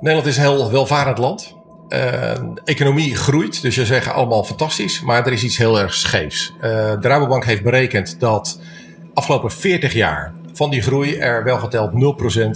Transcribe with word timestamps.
Nederland 0.00 0.26
is 0.26 0.36
een 0.36 0.42
heel 0.42 0.70
welvarend 0.70 1.18
land. 1.18 1.54
Uh, 1.88 2.32
economie 2.64 3.16
groeit, 3.16 3.62
dus 3.62 3.74
je 3.74 3.86
zegt 3.86 4.12
allemaal 4.12 4.44
fantastisch, 4.44 5.00
maar 5.00 5.26
er 5.26 5.32
is 5.32 5.44
iets 5.44 5.56
heel 5.56 5.80
erg 5.80 5.94
scheefs. 5.94 6.52
Uh, 6.56 6.62
de 7.00 7.08
Rabobank 7.08 7.44
heeft 7.44 7.62
berekend 7.62 8.20
dat 8.20 8.60
afgelopen 9.14 9.50
40 9.50 9.92
jaar 9.92 10.32
van 10.52 10.70
die 10.70 10.82
groei 10.82 11.16
er 11.16 11.44
wel 11.44 11.58
geteld 11.58 11.90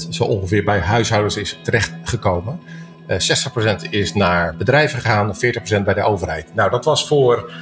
0% 0.04 0.08
zo 0.08 0.24
ongeveer 0.24 0.64
bij 0.64 0.78
huishoudens 0.78 1.36
is 1.36 1.58
terechtgekomen. 1.62 2.60
Uh, 3.08 3.16
60% 3.86 3.90
is 3.90 4.14
naar 4.14 4.56
bedrijven 4.56 5.00
gegaan, 5.00 5.34
40% 5.34 5.38
bij 5.84 5.94
de 5.94 6.02
overheid. 6.02 6.54
Nou, 6.54 6.70
dat 6.70 6.84
was 6.84 7.06
voor 7.06 7.52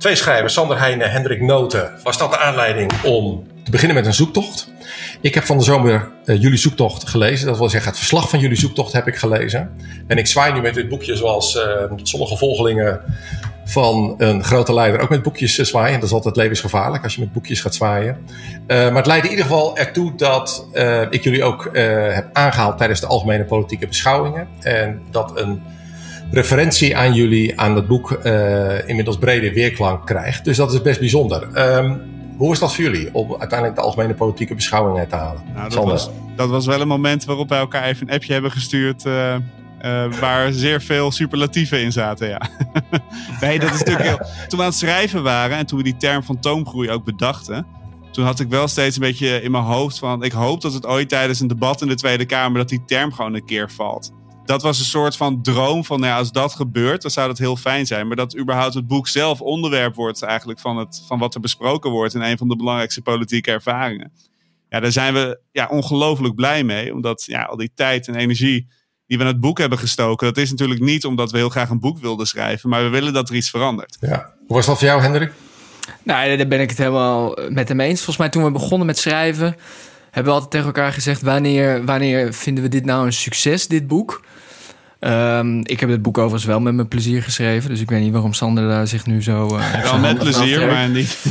twee 0.00 0.14
schrijvers, 0.14 0.52
Sander 0.54 0.78
Heijnen 0.78 1.06
en 1.06 1.12
Hendrik 1.12 1.40
Noten, 1.40 1.90
was 2.02 2.18
dat 2.18 2.30
de 2.30 2.38
aanleiding 2.38 2.92
om 3.04 3.46
te 3.64 3.70
beginnen 3.70 3.96
met 3.96 4.06
een 4.06 4.14
zoektocht. 4.14 4.72
Ik 5.20 5.34
heb 5.34 5.44
van 5.44 5.58
de 5.58 5.64
zomer 5.64 6.08
uh, 6.24 6.42
jullie 6.42 6.58
zoektocht 6.58 7.08
gelezen. 7.08 7.46
Dat 7.46 7.58
wil 7.58 7.68
zeggen, 7.68 7.90
het 7.90 7.98
verslag 7.98 8.28
van 8.28 8.38
jullie 8.38 8.56
zoektocht 8.56 8.92
heb 8.92 9.06
ik 9.06 9.16
gelezen. 9.16 9.70
En 10.06 10.16
ik 10.16 10.26
zwaai 10.26 10.52
nu 10.52 10.60
met 10.60 10.74
dit 10.74 10.88
boekje 10.88 11.16
zoals 11.16 11.54
uh, 11.54 11.62
sommige 12.02 12.36
volgelingen 12.36 13.00
van 13.64 14.14
een 14.18 14.44
grote 14.44 14.74
leider 14.74 15.00
ook 15.00 15.08
met 15.08 15.22
boekjes 15.22 15.54
zwaaien. 15.54 16.00
Dat 16.00 16.08
is 16.08 16.14
altijd 16.14 16.36
levensgevaarlijk 16.36 17.02
als 17.04 17.14
je 17.14 17.20
met 17.20 17.32
boekjes 17.32 17.60
gaat 17.60 17.74
zwaaien. 17.74 18.16
Maar 18.66 18.94
het 18.94 19.06
leidde 19.06 19.28
in 19.28 19.34
ieder 19.34 19.50
geval 19.50 19.76
ertoe 19.76 20.14
dat 20.16 20.66
ik 21.10 21.22
jullie 21.22 21.44
ook 21.44 21.70
heb 22.12 22.28
aangehaald 22.32 22.78
tijdens 22.78 23.00
de 23.00 23.06
algemene 23.06 23.44
politieke 23.44 23.86
beschouwingen. 23.86 24.48
En 24.60 25.02
dat 25.10 25.40
een 25.40 25.62
referentie 26.30 26.96
aan 26.96 27.14
jullie 27.14 27.60
aan 27.60 27.76
het 27.76 27.86
boek 27.86 28.12
inmiddels 28.86 29.18
brede 29.18 29.52
weerklank 29.52 30.06
krijgt. 30.06 30.44
Dus 30.44 30.56
dat 30.56 30.72
is 30.72 30.82
best 30.82 31.00
bijzonder. 31.00 31.76
Um, 31.76 32.10
hoe 32.40 32.52
is 32.52 32.58
dat 32.58 32.74
voor 32.74 32.84
jullie 32.84 33.14
om 33.14 33.30
uiteindelijk 33.38 33.78
de 33.78 33.84
algemene 33.84 34.14
politieke 34.14 34.54
beschouwingen 34.54 35.08
te 35.08 35.14
halen? 35.14 35.42
Nou, 35.54 35.70
dat, 35.70 35.84
was, 35.84 36.10
dat, 36.36 36.48
was, 36.48 36.66
wel 36.66 36.80
een 36.80 36.88
moment 36.88 37.24
waarop 37.24 37.48
wij 37.48 37.58
elkaar 37.58 37.84
even 37.84 38.08
een 38.08 38.14
appje 38.14 38.32
hebben 38.32 38.50
gestuurd. 38.50 39.04
Uh, 39.04 39.34
uh, 39.34 40.12
waar 40.20 40.52
zeer 40.52 40.82
veel 40.82 41.10
superlatieven 41.10 41.82
in 41.82 41.92
zaten, 41.92 42.28
ja. 42.28 42.40
nee, 43.40 43.58
dat 43.58 43.72
is 43.72 43.78
natuurlijk 43.78 44.06
heel... 44.06 44.18
Toen 44.48 44.58
we 44.58 44.64
aan 44.64 44.70
het 44.70 44.78
schrijven 44.78 45.22
waren 45.22 45.56
en 45.56 45.66
toen 45.66 45.78
we 45.78 45.84
die 45.84 45.96
term 45.96 46.22
van 46.22 46.40
toomgroei 46.40 46.90
ook 46.90 47.04
bedachten... 47.04 47.66
toen 48.10 48.24
had 48.24 48.40
ik 48.40 48.48
wel 48.48 48.68
steeds 48.68 48.96
een 48.96 49.02
beetje 49.02 49.42
in 49.42 49.50
mijn 49.50 49.64
hoofd 49.64 49.98
van... 49.98 50.22
ik 50.22 50.32
hoop 50.32 50.60
dat 50.60 50.72
het 50.72 50.86
ooit 50.86 51.08
tijdens 51.08 51.40
een 51.40 51.48
debat 51.48 51.82
in 51.82 51.88
de 51.88 51.94
Tweede 51.94 52.26
Kamer... 52.26 52.58
dat 52.58 52.68
die 52.68 52.84
term 52.84 53.12
gewoon 53.12 53.34
een 53.34 53.44
keer 53.44 53.70
valt 53.70 54.12
dat 54.50 54.62
was 54.62 54.78
een 54.78 54.84
soort 54.84 55.16
van 55.16 55.42
droom 55.42 55.84
van, 55.84 56.00
nou 56.00 56.12
ja, 56.12 56.18
als 56.18 56.32
dat 56.32 56.54
gebeurt, 56.54 57.02
dan 57.02 57.10
zou 57.10 57.26
dat 57.28 57.38
heel 57.38 57.56
fijn 57.56 57.86
zijn. 57.86 58.06
Maar 58.06 58.16
dat 58.16 58.36
überhaupt 58.38 58.74
het 58.74 58.86
boek 58.86 59.08
zelf 59.08 59.40
onderwerp 59.40 59.94
wordt 59.94 60.22
eigenlijk 60.22 60.60
van, 60.60 60.76
het, 60.76 61.02
van 61.06 61.18
wat 61.18 61.34
er 61.34 61.40
besproken 61.40 61.90
wordt 61.90 62.14
in 62.14 62.20
een 62.20 62.38
van 62.38 62.48
de 62.48 62.56
belangrijkste 62.56 63.02
politieke 63.02 63.50
ervaringen. 63.50 64.12
Ja, 64.68 64.80
daar 64.80 64.92
zijn 64.92 65.14
we 65.14 65.40
ja, 65.52 65.66
ongelooflijk 65.70 66.34
blij 66.34 66.64
mee, 66.64 66.94
omdat 66.94 67.24
ja, 67.26 67.42
al 67.42 67.56
die 67.56 67.70
tijd 67.74 68.08
en 68.08 68.14
energie 68.14 68.68
die 69.06 69.18
we 69.18 69.24
in 69.24 69.30
het 69.30 69.40
boek 69.40 69.58
hebben 69.58 69.78
gestoken, 69.78 70.26
dat 70.26 70.36
is 70.36 70.50
natuurlijk 70.50 70.80
niet 70.80 71.04
omdat 71.04 71.30
we 71.30 71.38
heel 71.38 71.48
graag 71.48 71.70
een 71.70 71.80
boek 71.80 71.98
wilden 71.98 72.26
schrijven, 72.26 72.68
maar 72.68 72.82
we 72.82 72.88
willen 72.88 73.12
dat 73.12 73.28
er 73.28 73.34
iets 73.34 73.50
verandert. 73.50 73.96
Ja. 74.00 74.34
Hoe 74.46 74.56
was 74.56 74.66
dat 74.66 74.78
voor 74.78 74.86
jou, 74.86 75.02
Hendrik? 75.02 75.32
Nou, 76.02 76.36
daar 76.36 76.46
ben 76.46 76.60
ik 76.60 76.68
het 76.68 76.78
helemaal 76.78 77.38
met 77.48 77.68
hem 77.68 77.80
eens. 77.80 77.96
Volgens 77.96 78.16
mij 78.16 78.28
toen 78.28 78.44
we 78.44 78.50
begonnen 78.50 78.86
met 78.86 78.98
schrijven, 78.98 79.56
hebben 80.04 80.24
we 80.24 80.30
altijd 80.30 80.50
tegen 80.50 80.66
elkaar 80.66 80.92
gezegd: 80.92 81.22
wanneer, 81.22 81.84
wanneer 81.84 82.34
vinden 82.34 82.62
we 82.62 82.68
dit 82.68 82.84
nou 82.84 83.06
een 83.06 83.12
succes, 83.12 83.66
dit 83.66 83.86
boek? 83.86 84.22
Um, 85.00 85.60
ik 85.66 85.80
heb 85.80 85.88
het 85.88 86.02
boek 86.02 86.18
overigens 86.18 86.44
wel 86.44 86.60
met 86.60 86.74
mijn 86.74 86.88
plezier 86.88 87.22
geschreven. 87.22 87.70
Dus 87.70 87.80
ik 87.80 87.90
weet 87.90 88.00
niet 88.00 88.12
waarom 88.12 88.32
Sander 88.32 88.68
daar 88.68 88.86
zich 88.86 89.06
nu 89.06 89.22
zo... 89.22 89.56
Uh, 89.56 89.82
wel 89.82 89.98
met 89.98 90.18
plezier, 90.18 90.66
maar 90.66 90.88
niet... 90.88 91.24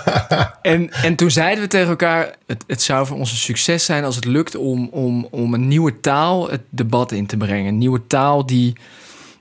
en, 0.62 0.90
en 0.92 1.14
toen 1.14 1.30
zeiden 1.30 1.62
we 1.62 1.68
tegen 1.68 1.88
elkaar... 1.88 2.34
Het, 2.46 2.64
het 2.66 2.82
zou 2.82 3.06
voor 3.06 3.16
ons 3.16 3.30
een 3.30 3.36
succes 3.36 3.84
zijn 3.84 4.04
als 4.04 4.16
het 4.16 4.24
lukt 4.24 4.56
om, 4.56 4.88
om, 4.88 5.26
om 5.30 5.54
een 5.54 5.68
nieuwe 5.68 6.00
taal 6.00 6.50
het 6.50 6.62
debat 6.70 7.12
in 7.12 7.26
te 7.26 7.36
brengen. 7.36 7.66
Een 7.66 7.78
nieuwe 7.78 8.06
taal 8.06 8.46
die, 8.46 8.76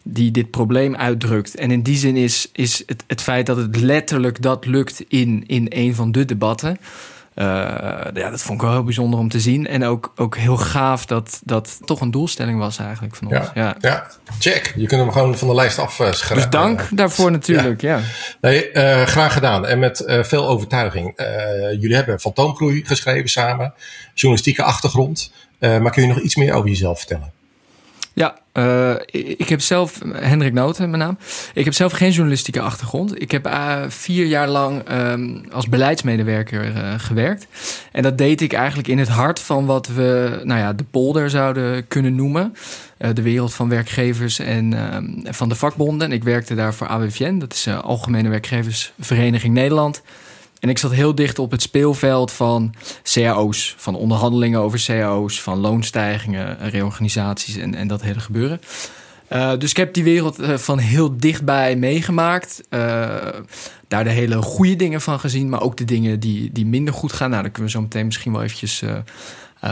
die 0.04 0.32
dit 0.32 0.52
probleem 0.52 0.96
uitdrukt. 0.96 1.56
En 1.56 1.72
in 1.72 1.82
die 1.82 1.98
zin 1.98 2.16
is, 2.16 2.50
is 2.54 2.84
het, 2.86 3.04
het 3.08 3.22
feit 3.22 3.46
dat 3.46 3.58
het 3.58 3.80
letterlijk 3.80 4.42
dat 4.42 4.66
lukt 4.66 5.04
in, 5.08 5.44
in 5.48 5.66
een 5.70 5.96
van 5.96 6.12
de 6.12 6.26
debatten... 6.26 6.78
Uh, 7.40 7.46
ja, 8.14 8.30
dat 8.30 8.42
vond 8.42 8.62
ik 8.62 8.66
wel 8.66 8.72
heel 8.76 8.84
bijzonder 8.84 9.20
om 9.20 9.30
te 9.30 9.40
zien. 9.40 9.68
En 9.68 9.84
ook, 9.84 10.14
ook 10.16 10.38
heel 10.38 10.58
gaaf 10.58 11.06
dat 11.06 11.42
dat 11.44 11.80
toch 11.86 12.02
een 12.02 12.12
doelstelling 12.12 12.60
was 12.60 12.78
eigenlijk 12.78 13.16
van 13.16 13.28
ons. 13.28 13.50
Ja, 13.54 13.76
ja. 13.80 14.08
check. 14.40 14.74
Je 14.76 14.88
kunt 14.88 15.02
hem 15.02 15.12
gewoon 15.12 15.38
van 15.38 15.48
de 15.48 15.54
lijst 15.54 15.80
afschrijven. 15.80 16.36
Dus 16.36 16.50
dank 16.50 16.88
daarvoor 16.92 17.32
natuurlijk, 17.32 17.82
ja. 17.82 18.00
Nee, 18.42 18.74
uh, 18.74 19.02
graag 19.02 19.34
gedaan. 19.34 19.66
En 19.66 19.80
met 19.80 20.04
veel 20.08 20.48
overtuiging. 20.48 21.14
jullie 21.80 21.96
hebben 21.96 22.20
Fantoomgroei 22.20 22.86
geschreven 22.86 23.30
samen. 23.30 23.74
Journalistieke 24.14 24.64
achtergrond. 24.64 25.32
maar 25.60 25.92
kun 25.92 26.02
je 26.02 26.08
nog 26.08 26.20
iets 26.20 26.36
meer 26.36 26.54
over 26.54 26.70
jezelf 26.70 26.98
vertellen? 26.98 27.32
Ja, 28.14 28.38
uh, 28.58 28.94
ik 29.38 29.50
heb 29.50 29.62
zelf, 29.62 30.00
Hendrik 30.12 30.54
Noten 30.54 30.90
mijn 30.90 31.02
naam. 31.02 31.18
Ik 31.54 31.66
heb 31.66 31.74
zelf 31.74 31.92
geen 31.92 32.12
journalistieke 32.12 32.62
achtergrond. 32.62 33.22
Ik 33.22 33.32
heb 33.32 33.48
uh, 33.48 33.84
vier 33.88 34.26
jaar 34.26 34.48
lang 34.48 34.92
um, 34.92 35.44
als 35.52 35.70
beleidsmedewerker 35.70 36.76
uh, 36.76 36.94
gewerkt. 36.98 37.48
En 37.92 38.04
dat 38.04 38.18
deed 38.18 38.42
ik 38.42 38.54
eigenlijk 38.54 38.88
in 38.88 38.98
het 38.98 39.08
hart 39.08 39.40
van 39.40 39.66
wat 39.66 39.88
we 39.88 40.42
nou 40.44 40.60
ja, 40.60 40.74
de 40.74 40.84
polder 40.92 41.30
zouden 41.30 41.88
kunnen 41.88 42.16
noemen. 42.16 42.56
de 43.14 43.22
wereld 43.22 43.54
van 43.54 43.70
werkgevers 43.70 44.40
en 44.40 44.96
um, 44.96 45.24
van 45.24 45.50
de 45.50 45.56
vakbonden. 45.56 46.08
En 46.08 46.14
ik 46.14 46.24
werkte 46.24 46.56
daar 46.56 46.74
voor 46.74 46.88
AWVN, 46.88 47.38
dat 47.38 47.54
is 47.54 47.68
Algemene 47.68 48.30
Werkgeversvereniging 48.30 49.54
Nederland. 49.54 50.02
En 50.60 50.70
ik 50.70 50.78
zat 50.78 50.92
heel 50.92 51.16
dicht 51.16 51.40
op 51.40 51.52
het 51.52 51.62
speelveld 51.62 52.32
van 52.32 52.74
cao's, 53.04 53.76
van 53.78 53.96
onderhandelingen 53.96 54.60
over 54.60 54.84
cao's, 54.86 55.42
van 55.42 55.58
loonstijgingen, 55.58 56.70
reorganisaties 56.70 57.58
en, 57.58 57.76
en 57.76 57.88
dat 57.88 58.02
hele 58.02 58.20
gebeuren. 58.20 58.62
Uh, 59.34 59.58
dus 59.58 59.70
ik 59.70 59.78
heb 59.78 59.94
die 59.94 60.04
wereld 60.04 60.40
uh, 60.40 60.58
van 60.58 60.78
heel 60.78 61.18
dichtbij 61.18 61.76
meegemaakt. 61.76 62.64
Uh, 62.70 62.80
daar 63.88 64.04
de 64.04 64.10
hele 64.10 64.42
goede 64.42 64.76
dingen 64.76 65.02
van 65.02 65.20
gezien, 65.20 65.50
maar 65.50 65.62
ook 65.62 65.78
de 65.78 65.86
dingen 65.86 66.20
die, 66.20 66.52
die 66.52 66.66
minder 66.66 66.94
goed 66.94 67.14
gaan. 67.14 67.30
Nou, 67.30 67.42
daar 67.42 67.52
kunnen 67.52 67.72
we 67.72 67.78
zo 67.78 67.84
meteen 67.84 68.06
misschien 68.06 68.32
wel 68.32 68.44
eventjes 68.44 68.84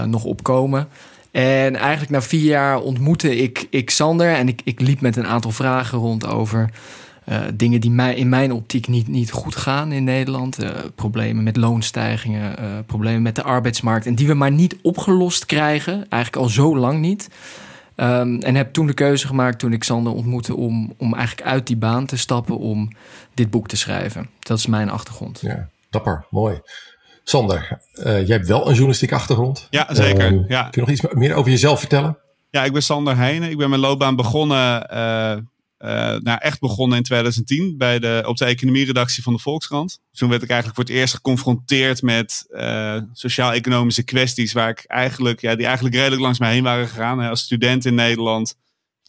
nog 0.06 0.23
opkomen. 0.23 0.88
En 1.31 1.75
eigenlijk 1.75 2.12
na 2.12 2.22
vier 2.22 2.50
jaar 2.50 2.79
ontmoette 2.79 3.35
ik, 3.35 3.67
ik 3.69 3.90
Sander 3.90 4.34
en 4.34 4.47
ik, 4.47 4.62
ik 4.63 4.79
liep 4.79 5.02
met 5.02 5.16
een 5.16 5.28
aantal 5.28 5.52
vragen 5.52 5.97
rond 5.97 6.25
over 6.28 6.69
uh, 7.30 7.41
dingen 7.53 7.81
die 7.81 7.91
mij, 7.91 8.16
in 8.16 8.30
mijn 8.30 8.52
optiek 8.52 8.88
niet, 8.88 9.08
niet 9.08 9.31
goed 9.31 9.56
gaan 9.56 9.91
in 9.91 10.03
Nederland. 10.03 10.63
Uh, 10.63 10.69
problemen 10.96 11.44
met 11.44 11.58
loonstijgingen, 11.58 12.56
uh, 12.59 12.66
problemen 12.86 13.22
met 13.22 13.36
de 13.36 13.44
arbeidsmarkt. 13.44 14.06
En 14.06 14.16
die 14.16 14.28
we 14.28 14.34
maar 14.34 14.52
niet 14.52 14.78
opgelost 14.81 15.46
krijgen. 15.46 15.94
Eigenlijk 15.94 16.35
al 16.35 16.50
zo 16.50 16.78
lang 16.78 17.00
niet. 17.00 17.30
Um, 17.96 18.41
en 18.41 18.56
heb 18.56 18.74
toen 18.74 18.88
de 18.88 18.94
keuze 18.94 19.28
gemaakt 19.28 19.59
toen 19.59 19.74
ik 19.74 19.84
Sander 19.84 20.14
ontmoette 20.14 20.56
om, 20.56 20.94
om 20.97 21.14
eigenlijk 21.14 21.47
uit 21.47 21.68
die 21.68 21.78
baan 21.78 22.06
te 22.06 22.18
stappen 22.18 22.58
om 22.58 22.90
dit 23.34 23.50
boek 23.50 23.68
te 23.68 23.78
schrijven. 23.78 24.30
Dat 24.40 24.58
is 24.58 24.66
mijn 24.66 24.90
achtergrond. 24.90 25.40
Ja, 25.41 25.69
dapper, 25.90 26.25
mooi. 26.30 26.62
Sander, 27.24 27.80
jij 27.94 28.25
hebt 28.25 28.47
wel 28.47 28.62
een 28.62 28.74
journalistieke 28.74 29.16
achtergrond. 29.16 29.68
Ja, 29.69 29.88
zeker. 29.90 30.25
Ehm, 30.25 30.44
ja. 30.47 30.62
Kun 30.62 30.69
je 30.72 30.80
nog 30.80 30.90
iets 30.90 31.14
meer 31.14 31.34
over 31.34 31.52
jezelf 31.52 31.80
vertellen? 31.80 32.18
Ja, 32.50 32.64
ik 32.64 32.74
ben 32.74 32.84
Sander 32.84 33.16
Heijnen. 33.16 33.50
Ik 33.50 33.58
ben 33.58 33.69
mijn 33.69 33.81
loopbaan 33.81 34.16
begonnen 34.16 34.88
uh, 35.80 35.90
nou, 36.18 36.38
echt 36.40 36.59
begonnen 36.59 36.97
in 36.97 37.03
2010 37.03 37.78
bij 37.78 38.00
de, 38.00 38.24
op 38.25 38.38
de 38.38 38.46
economieredactie 38.46 39.24
van 39.24 39.34
de 39.34 39.40
Volkskrant. 39.40 40.00
Toen 40.12 40.30
werd 40.30 40.44
ik 40.44 40.50
eigenlijk 40.50 40.80
voor 40.80 40.90
het 40.90 41.02
eerst 41.02 41.13
geconfronteerd 41.13 42.02
met 42.02 42.46
uh, 42.50 42.97
sociaal-economische 43.13 44.03
kwesties 44.03 44.53
waar 44.53 44.69
ik 44.69 44.84
eigenlijk, 44.85 45.41
ja, 45.41 45.56
die 45.56 45.66
eigenlijk 45.66 45.96
redelijk 45.96 46.22
langs 46.22 46.40
mij 46.40 46.53
heen 46.53 46.64
waren 46.64 46.88
gegaan 46.88 47.19
hè, 47.19 47.30
als 47.30 47.41
student 47.41 47.85
in 47.85 47.96
Nederland. 47.96 48.56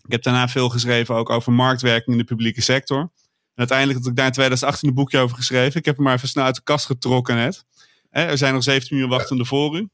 Ik 0.05 0.12
heb 0.12 0.22
daarna 0.22 0.49
veel 0.49 0.69
geschreven 0.69 1.15
ook 1.15 1.31
over 1.31 1.53
marktwerking 1.53 2.16
in 2.16 2.19
de 2.19 2.28
publieke 2.28 2.62
sector. 2.62 2.99
En 2.99 3.10
uiteindelijk 3.55 3.99
had 3.99 4.09
ik 4.09 4.16
daar 4.16 4.26
in 4.26 4.32
2018 4.32 4.88
een 4.88 4.94
boekje 4.94 5.19
over 5.19 5.37
geschreven. 5.37 5.78
Ik 5.78 5.84
heb 5.84 5.97
hem 5.97 6.05
maar 6.05 6.15
even 6.15 6.28
snel 6.28 6.44
uit 6.44 6.55
de 6.55 6.62
kast 6.62 6.87
getrokken 6.87 7.37
net. 7.37 7.65
Er 8.10 8.38
zijn 8.38 8.55
nog 8.55 8.62
17 8.62 8.97
uur 8.97 9.09
wachtende 9.09 9.44
voor 9.44 9.76
u. 9.76 9.88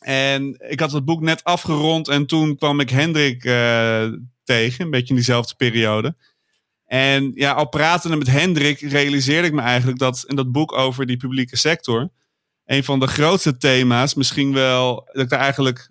En 0.00 0.56
ik 0.68 0.80
had 0.80 0.92
het 0.92 1.04
boek 1.04 1.20
net 1.20 1.44
afgerond 1.44 2.08
en 2.08 2.26
toen 2.26 2.56
kwam 2.56 2.80
ik 2.80 2.90
Hendrik 2.90 3.44
uh, 3.44 4.06
tegen, 4.44 4.84
een 4.84 4.90
beetje 4.90 5.08
in 5.08 5.14
diezelfde 5.14 5.54
periode. 5.54 6.16
En 6.86 7.32
ja, 7.34 7.52
al 7.52 7.68
pratende 7.68 8.16
met 8.16 8.30
Hendrik 8.30 8.80
realiseerde 8.80 9.46
ik 9.46 9.54
me 9.54 9.60
eigenlijk 9.60 9.98
dat 9.98 10.24
in 10.26 10.36
dat 10.36 10.52
boek 10.52 10.72
over 10.72 11.06
die 11.06 11.16
publieke 11.16 11.56
sector, 11.56 12.10
een 12.64 12.84
van 12.84 13.00
de 13.00 13.06
grootste 13.06 13.56
thema's, 13.56 14.14
misschien 14.14 14.52
wel, 14.52 15.08
dat 15.12 15.22
ik 15.22 15.28
daar 15.28 15.40
eigenlijk 15.40 15.90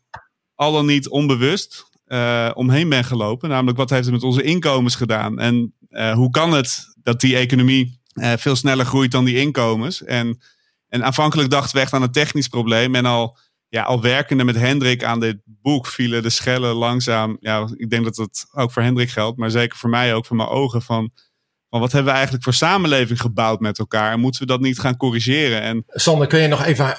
al 0.56 0.72
dan 0.72 0.86
niet 0.86 1.10
onbewust 1.10 1.90
uh, 2.08 2.52
omheen 2.54 2.90
ben 2.90 3.04
gelopen. 3.04 3.50
Namelijk, 3.50 3.78
wat 3.78 3.90
heeft 3.90 4.04
het 4.04 4.14
met 4.14 4.24
onze 4.24 4.44
inkomens 4.44 4.96
gedaan? 4.96 5.40
En 5.40 5.74
uh, 5.90 6.14
hoe 6.14 6.30
kan 6.30 6.54
het 6.54 6.96
dat 7.04 7.22
die 7.22 7.38
economie 7.38 8.00
veel 8.14 8.56
sneller 8.56 8.86
groeit 8.86 9.12
dan 9.12 9.26
die 9.26 9.38
inkomens? 9.38 10.04
En, 10.04 10.42
en 10.88 11.04
aanvankelijk 11.04 11.50
dachten 11.50 11.76
we 11.76 11.82
echt 11.82 11.94
aan 11.94 12.02
een 12.02 12.12
technisch 12.12 12.48
probleem. 12.48 12.96
En 12.96 13.06
al 13.06 13.38
ja, 13.70 13.84
al 13.84 14.02
werkende 14.02 14.44
met 14.44 14.56
Hendrik 14.56 15.04
aan 15.04 15.20
dit 15.20 15.38
boek 15.46 15.88
vielen 15.88 16.24
de 16.24 16.30
schellen 16.30 16.76
langzaam. 16.76 17.38
Ja, 17.40 17.68
ik 17.76 17.90
denk 17.90 18.04
dat 18.04 18.16
het 18.16 18.46
ook 18.54 18.72
voor 18.72 18.82
Hendrik 18.82 19.10
geldt, 19.10 19.38
maar 19.38 19.52
zeker 19.52 19.78
voor 19.78 19.90
mij 19.90 20.14
ook 20.14 20.26
voor 20.26 20.36
mijn 20.36 20.50
ogen. 20.50 20.82
Van 20.82 21.12
van 21.70 21.80
wat 21.80 21.92
hebben 21.92 22.10
we 22.10 22.16
eigenlijk 22.16 22.44
voor 22.44 22.54
samenleving 22.54 23.22
gebouwd 23.22 23.60
met 23.60 23.80
elkaar? 23.80 24.12
En 24.12 24.20
moeten 24.20 24.42
we 24.42 24.48
dat 24.48 24.60
niet 24.60 24.80
gaan 24.80 24.98
corrigeren? 24.98 25.62
En... 25.62 25.84
Sander, 25.88 26.28
kun 26.28 26.40
je 26.40 26.48
nog 26.48 26.66
even 26.66 26.98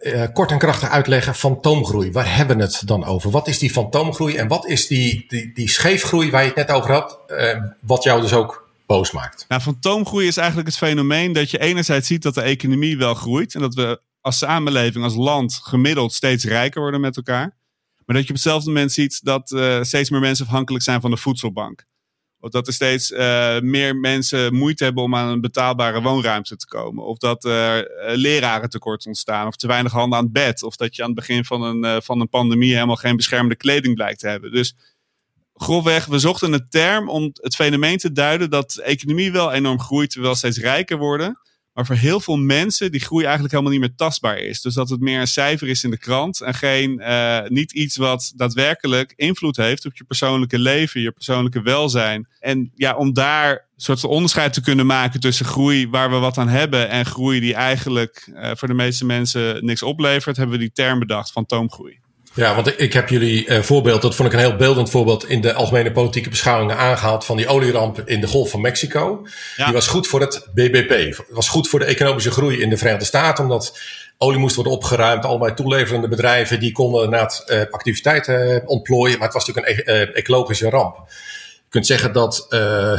uh, 0.00 0.24
kort 0.32 0.50
en 0.50 0.58
krachtig 0.58 0.88
uitleggen 0.88 1.34
fantoomgroei? 1.34 2.12
Waar 2.12 2.36
hebben 2.36 2.56
we 2.56 2.62
het 2.62 2.82
dan 2.84 3.04
over? 3.04 3.30
Wat 3.30 3.48
is 3.48 3.58
die 3.58 3.70
fantoomgroei 3.70 4.36
en 4.36 4.48
wat 4.48 4.66
is 4.66 4.86
die, 4.86 5.24
die, 5.28 5.50
die 5.54 5.68
scheefgroei 5.68 6.30
waar 6.30 6.40
je 6.40 6.46
het 6.46 6.56
net 6.56 6.70
over 6.70 6.90
had, 6.90 7.18
uh, 7.28 7.62
wat 7.80 8.02
jou 8.02 8.20
dus 8.20 8.32
ook 8.32 8.68
boos 8.86 9.10
maakt? 9.10 9.44
Nou, 9.48 9.60
fantoomgroei 9.60 10.26
is 10.26 10.36
eigenlijk 10.36 10.68
het 10.68 10.78
fenomeen 10.78 11.32
dat 11.32 11.50
je 11.50 11.58
enerzijds 11.58 12.06
ziet 12.06 12.22
dat 12.22 12.34
de 12.34 12.42
economie 12.42 12.98
wel 12.98 13.14
groeit 13.14 13.54
en 13.54 13.60
dat 13.60 13.74
we 13.74 14.00
als 14.22 14.38
samenleving, 14.38 15.04
als 15.04 15.14
land 15.14 15.60
gemiddeld 15.62 16.12
steeds 16.12 16.44
rijker 16.44 16.80
worden 16.80 17.00
met 17.00 17.16
elkaar. 17.16 17.56
Maar 18.06 18.16
dat 18.16 18.24
je 18.24 18.28
op 18.28 18.34
hetzelfde 18.34 18.70
moment 18.70 18.92
ziet 18.92 19.24
dat 19.24 19.50
uh, 19.50 19.82
steeds 19.82 20.10
meer 20.10 20.20
mensen 20.20 20.46
afhankelijk 20.46 20.84
zijn 20.84 21.00
van 21.00 21.10
de 21.10 21.16
voedselbank. 21.16 21.84
Of 22.40 22.50
dat 22.50 22.66
er 22.66 22.72
steeds 22.72 23.10
uh, 23.10 23.60
meer 23.60 23.96
mensen 23.96 24.54
moeite 24.54 24.84
hebben 24.84 25.02
om 25.02 25.14
aan 25.14 25.28
een 25.28 25.40
betaalbare 25.40 26.02
woonruimte 26.02 26.56
te 26.56 26.66
komen. 26.66 27.04
Of 27.04 27.18
dat 27.18 27.44
er 27.44 27.90
uh, 27.90 28.16
leraren 28.16 28.68
tekort 28.68 29.06
ontstaan. 29.06 29.46
Of 29.46 29.56
te 29.56 29.66
weinig 29.66 29.92
handen 29.92 30.18
aan 30.18 30.24
het 30.24 30.32
bed. 30.32 30.62
Of 30.62 30.76
dat 30.76 30.96
je 30.96 31.02
aan 31.02 31.08
het 31.08 31.18
begin 31.18 31.44
van 31.44 31.62
een, 31.62 32.02
van 32.02 32.20
een 32.20 32.28
pandemie 32.28 32.74
helemaal 32.74 32.96
geen 32.96 33.16
beschermende 33.16 33.56
kleding 33.56 33.94
blijkt 33.94 34.18
te 34.18 34.28
hebben. 34.28 34.52
Dus 34.52 34.76
grofweg, 35.54 36.06
we 36.06 36.18
zochten 36.18 36.52
een 36.52 36.66
term 36.68 37.08
om 37.08 37.30
het 37.34 37.54
fenomeen 37.54 37.98
te 37.98 38.12
duiden 38.12 38.50
dat 38.50 38.70
de 38.70 38.82
economie 38.82 39.32
wel 39.32 39.52
enorm 39.52 39.80
groeit, 39.80 40.10
terwijl 40.10 40.34
steeds 40.34 40.58
rijker 40.58 40.98
worden. 40.98 41.40
Maar 41.74 41.86
voor 41.86 41.96
heel 41.96 42.20
veel 42.20 42.36
mensen 42.36 42.92
die 42.92 43.00
groei 43.00 43.22
eigenlijk 43.22 43.52
helemaal 43.52 43.72
niet 43.72 43.82
meer 43.82 43.96
tastbaar 43.96 44.38
is. 44.38 44.60
Dus 44.60 44.74
dat 44.74 44.88
het 44.88 45.00
meer 45.00 45.20
een 45.20 45.26
cijfer 45.26 45.68
is 45.68 45.84
in 45.84 45.90
de 45.90 45.98
krant 45.98 46.40
en 46.40 46.54
geen, 46.54 47.00
uh, 47.00 47.40
niet 47.48 47.72
iets 47.72 47.96
wat 47.96 48.32
daadwerkelijk 48.36 49.12
invloed 49.16 49.56
heeft 49.56 49.86
op 49.86 49.96
je 49.96 50.04
persoonlijke 50.04 50.58
leven, 50.58 51.00
je 51.00 51.12
persoonlijke 51.12 51.62
welzijn. 51.62 52.28
En 52.40 52.72
ja, 52.74 52.94
om 52.94 53.12
daar 53.12 53.50
een 53.52 53.58
soort 53.76 54.04
onderscheid 54.04 54.52
te 54.52 54.60
kunnen 54.60 54.86
maken 54.86 55.20
tussen 55.20 55.46
groei 55.46 55.88
waar 55.88 56.10
we 56.10 56.16
wat 56.16 56.38
aan 56.38 56.48
hebben 56.48 56.88
en 56.88 57.06
groei 57.06 57.40
die 57.40 57.54
eigenlijk 57.54 58.30
uh, 58.34 58.50
voor 58.54 58.68
de 58.68 58.74
meeste 58.74 59.04
mensen 59.04 59.64
niks 59.64 59.82
oplevert, 59.82 60.36
hebben 60.36 60.56
we 60.56 60.62
die 60.62 60.72
term 60.72 60.98
bedacht, 60.98 61.30
fantoomgroei. 61.30 62.01
Ja, 62.34 62.54
want 62.54 62.80
ik 62.80 62.92
heb 62.92 63.08
jullie 63.08 63.46
uh, 63.46 63.60
voorbeeld, 63.60 64.02
dat 64.02 64.14
vond 64.14 64.28
ik 64.28 64.34
een 64.34 64.40
heel 64.40 64.56
beeldend 64.56 64.90
voorbeeld 64.90 65.28
in 65.28 65.40
de 65.40 65.52
algemene 65.52 65.92
politieke 65.92 66.28
beschouwingen 66.28 66.76
aangehaald 66.76 67.24
van 67.24 67.36
die 67.36 67.46
olieramp 67.46 68.02
in 68.04 68.20
de 68.20 68.26
Golf 68.26 68.50
van 68.50 68.60
Mexico. 68.60 69.26
Ja. 69.56 69.64
Die 69.64 69.74
was 69.74 69.86
goed 69.86 70.06
voor 70.06 70.20
het 70.20 70.48
BBP. 70.54 71.16
Het 71.16 71.26
was 71.28 71.48
goed 71.48 71.68
voor 71.68 71.78
de 71.78 71.84
economische 71.84 72.30
groei 72.30 72.60
in 72.60 72.70
de 72.70 72.76
Verenigde 72.76 73.04
Staten, 73.04 73.44
omdat 73.44 73.78
olie 74.18 74.38
moest 74.38 74.54
worden 74.54 74.72
opgeruimd. 74.72 75.24
Allemaal 75.24 75.54
toeleverende 75.54 76.08
bedrijven 76.08 76.60
die 76.60 76.72
konden 76.72 77.04
inderdaad 77.04 77.44
uh, 77.46 77.60
activiteiten 77.70 78.62
ontplooien, 78.66 79.18
maar 79.18 79.28
het 79.28 79.36
was 79.36 79.46
natuurlijk 79.46 79.88
een 79.88 79.94
uh, 79.94 80.16
ecologische 80.16 80.70
ramp. 80.70 80.96
Je 81.56 81.78
kunt 81.78 81.86
zeggen 81.86 82.12
dat 82.12 82.46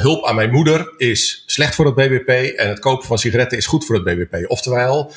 hulp 0.01 0.25
aan 0.25 0.36
mijn 0.36 0.51
moeder 0.51 0.94
is 0.97 1.44
slecht 1.45 1.75
voor 1.75 1.86
het 1.86 1.95
BBP 1.95 2.29
en 2.57 2.69
het 2.69 2.79
kopen 2.79 3.07
van 3.07 3.18
sigaretten 3.18 3.57
is 3.57 3.65
goed 3.65 3.86
voor 3.86 3.95
het 3.95 4.03
BBP. 4.03 4.50
Oftewel, 4.50 5.12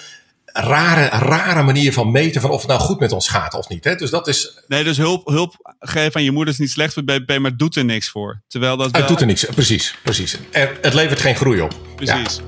rare, 0.56 1.08
rare 1.08 1.62
manier 1.62 1.92
van 1.92 2.10
meten 2.10 2.40
van 2.40 2.50
of 2.50 2.60
het 2.60 2.68
nou 2.68 2.80
goed 2.80 3.00
met 3.00 3.12
ons 3.12 3.28
gaat 3.28 3.54
of 3.54 3.68
niet. 3.68 3.84
Hè? 3.84 3.94
Dus 3.94 4.10
dat 4.10 4.28
is. 4.28 4.58
Nee, 4.68 4.84
dus 4.84 4.96
hulp, 4.96 5.26
hulp 5.26 5.76
geven 5.78 6.14
aan 6.14 6.24
je 6.24 6.30
moeder 6.30 6.54
is 6.54 6.60
niet 6.60 6.70
slecht 6.70 6.92
voor 6.92 7.04
BBP, 7.04 7.38
maar 7.38 7.56
doet 7.56 7.76
er 7.76 7.84
niks 7.84 8.08
voor. 8.08 8.42
Terwijl 8.48 8.76
dat. 8.76 8.90
Wel... 8.90 9.00
Het 9.00 9.10
doet 9.10 9.20
er 9.20 9.26
niks, 9.26 9.44
precies. 9.44 9.94
precies. 10.02 10.38
Er, 10.50 10.78
het 10.80 10.94
levert 10.94 11.20
geen 11.20 11.36
groei 11.36 11.60
op. 11.60 11.74
Precies. 11.96 12.36
Ja. 12.36 12.42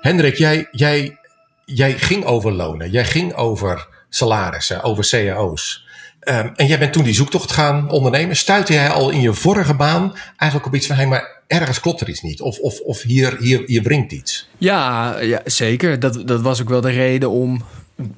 Hendrik, 0.00 0.36
jij, 0.36 0.68
jij, 0.70 1.18
jij 1.64 1.98
ging 1.98 2.24
over 2.24 2.52
lonen, 2.52 2.90
jij 2.90 3.04
ging 3.04 3.34
over 3.34 3.88
salarissen, 4.08 4.82
over 4.82 5.08
cao's. 5.08 5.85
Um, 6.28 6.52
en 6.54 6.66
jij 6.66 6.78
bent 6.78 6.92
toen 6.92 7.04
die 7.04 7.14
zoektocht 7.14 7.52
gaan 7.52 7.90
ondernemen. 7.90 8.36
Stuitte 8.36 8.72
jij 8.72 8.88
al 8.88 9.10
in 9.10 9.20
je 9.20 9.32
vorige 9.32 9.74
baan 9.74 10.16
eigenlijk 10.36 10.70
op 10.70 10.74
iets 10.74 10.86
van: 10.86 10.96
hé, 10.96 11.06
maar 11.06 11.42
ergens 11.46 11.80
klopt 11.80 12.00
er 12.00 12.08
iets 12.08 12.20
niet. 12.20 12.40
Of, 12.40 12.58
of, 12.58 12.80
of 12.80 13.02
hier, 13.02 13.36
hier, 13.38 13.62
hier 13.66 14.06
iets. 14.08 14.48
Ja, 14.58 15.18
ja, 15.18 15.40
zeker. 15.44 16.00
Dat, 16.00 16.22
dat 16.26 16.40
was 16.40 16.60
ook 16.60 16.68
wel 16.68 16.80
de 16.80 16.90
reden 16.90 17.30
om. 17.30 17.64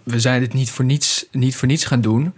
We 0.02 0.20
zijn 0.20 0.42
het 0.42 0.52
niet 0.52 0.70
voor 0.70 0.84
niets, 0.84 1.26
niet 1.30 1.56
voor 1.56 1.68
niets 1.68 1.84
gaan 1.84 2.00
doen. 2.00 2.34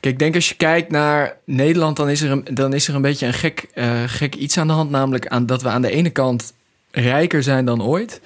Kijk, 0.00 0.14
ik 0.14 0.18
denk 0.18 0.34
als 0.34 0.48
je 0.48 0.54
kijkt 0.54 0.90
naar 0.90 1.36
Nederland, 1.44 1.96
dan 1.96 2.08
is 2.08 2.20
er 2.20 2.30
een, 2.30 2.44
dan 2.50 2.72
is 2.72 2.88
er 2.88 2.94
een 2.94 3.02
beetje 3.02 3.26
een 3.26 3.34
gek, 3.34 3.66
uh, 3.74 4.02
gek 4.06 4.34
iets 4.34 4.58
aan 4.58 4.66
de 4.66 4.72
hand. 4.72 4.90
Namelijk 4.90 5.26
aan, 5.26 5.46
dat 5.46 5.62
we 5.62 5.68
aan 5.68 5.82
de 5.82 5.90
ene 5.90 6.10
kant 6.10 6.52
rijker 6.90 7.42
zijn 7.42 7.64
dan 7.64 7.82
ooit. 7.82 8.20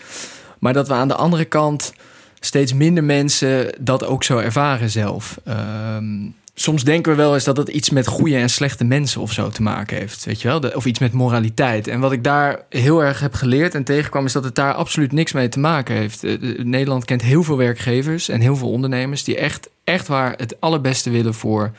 Maar 0.59 0.73
dat 0.73 0.89
we 0.89 0.95
aan 0.95 1.09
de 1.09 1.15
andere 1.15 1.45
kant 1.45 1.93
steeds 2.41 2.73
minder 2.73 3.05
mensen 3.05 3.75
dat 3.81 4.05
ook 4.05 4.25
zo 4.25 4.39
ervaren 4.39 4.91
zelf. 4.91 5.41
Um, 5.49 6.35
soms 6.61 6.85
denken 6.85 7.13
we 7.13 7.19
wel 7.19 7.35
eens 7.35 7.45
dat 7.45 7.57
het 7.57 7.69
iets 7.69 7.91
met 7.91 8.07
goede 8.07 8.37
en 8.37 8.51
slechte 8.51 8.85
mensen 8.85 9.21
of 9.21 9.33
zo 9.33 9.49
te 9.49 9.63
maken 9.63 9.97
heeft. 9.97 10.25
Weet 10.25 10.43
je 10.43 10.49
wel? 10.49 10.61
Of 10.61 10.87
iets 10.87 10.99
met 10.99 11.13
moraliteit. 11.13 11.89
En 11.89 12.01
wat 12.01 12.13
ik 12.13 12.25
daar 12.25 12.65
heel 12.69 13.03
erg 13.05 13.21
heb 13.21 13.35
geleerd 13.35 13.75
en 13.75 13.85
tegenkwam, 13.85 14.25
is 14.25 14.33
dat 14.33 14.45
het 14.45 14.55
daar 14.55 14.75
absoluut 14.75 15.13
niks 15.13 15.33
mee 15.33 15.49
te 15.49 15.59
maken 15.59 15.95
heeft. 15.95 16.23
Nederland 16.65 17.05
kent 17.05 17.23
heel 17.23 17.43
veel 17.43 17.57
werkgevers 17.57 18.29
en 18.29 18.41
heel 18.41 18.57
veel 18.57 18.71
ondernemers 18.71 19.25
die 19.25 19.37
echt, 19.37 19.69
echt 19.85 20.09
waar 20.09 20.35
het 20.37 20.61
allerbeste 20.61 21.11
willen 21.11 21.35
voor 21.35 21.71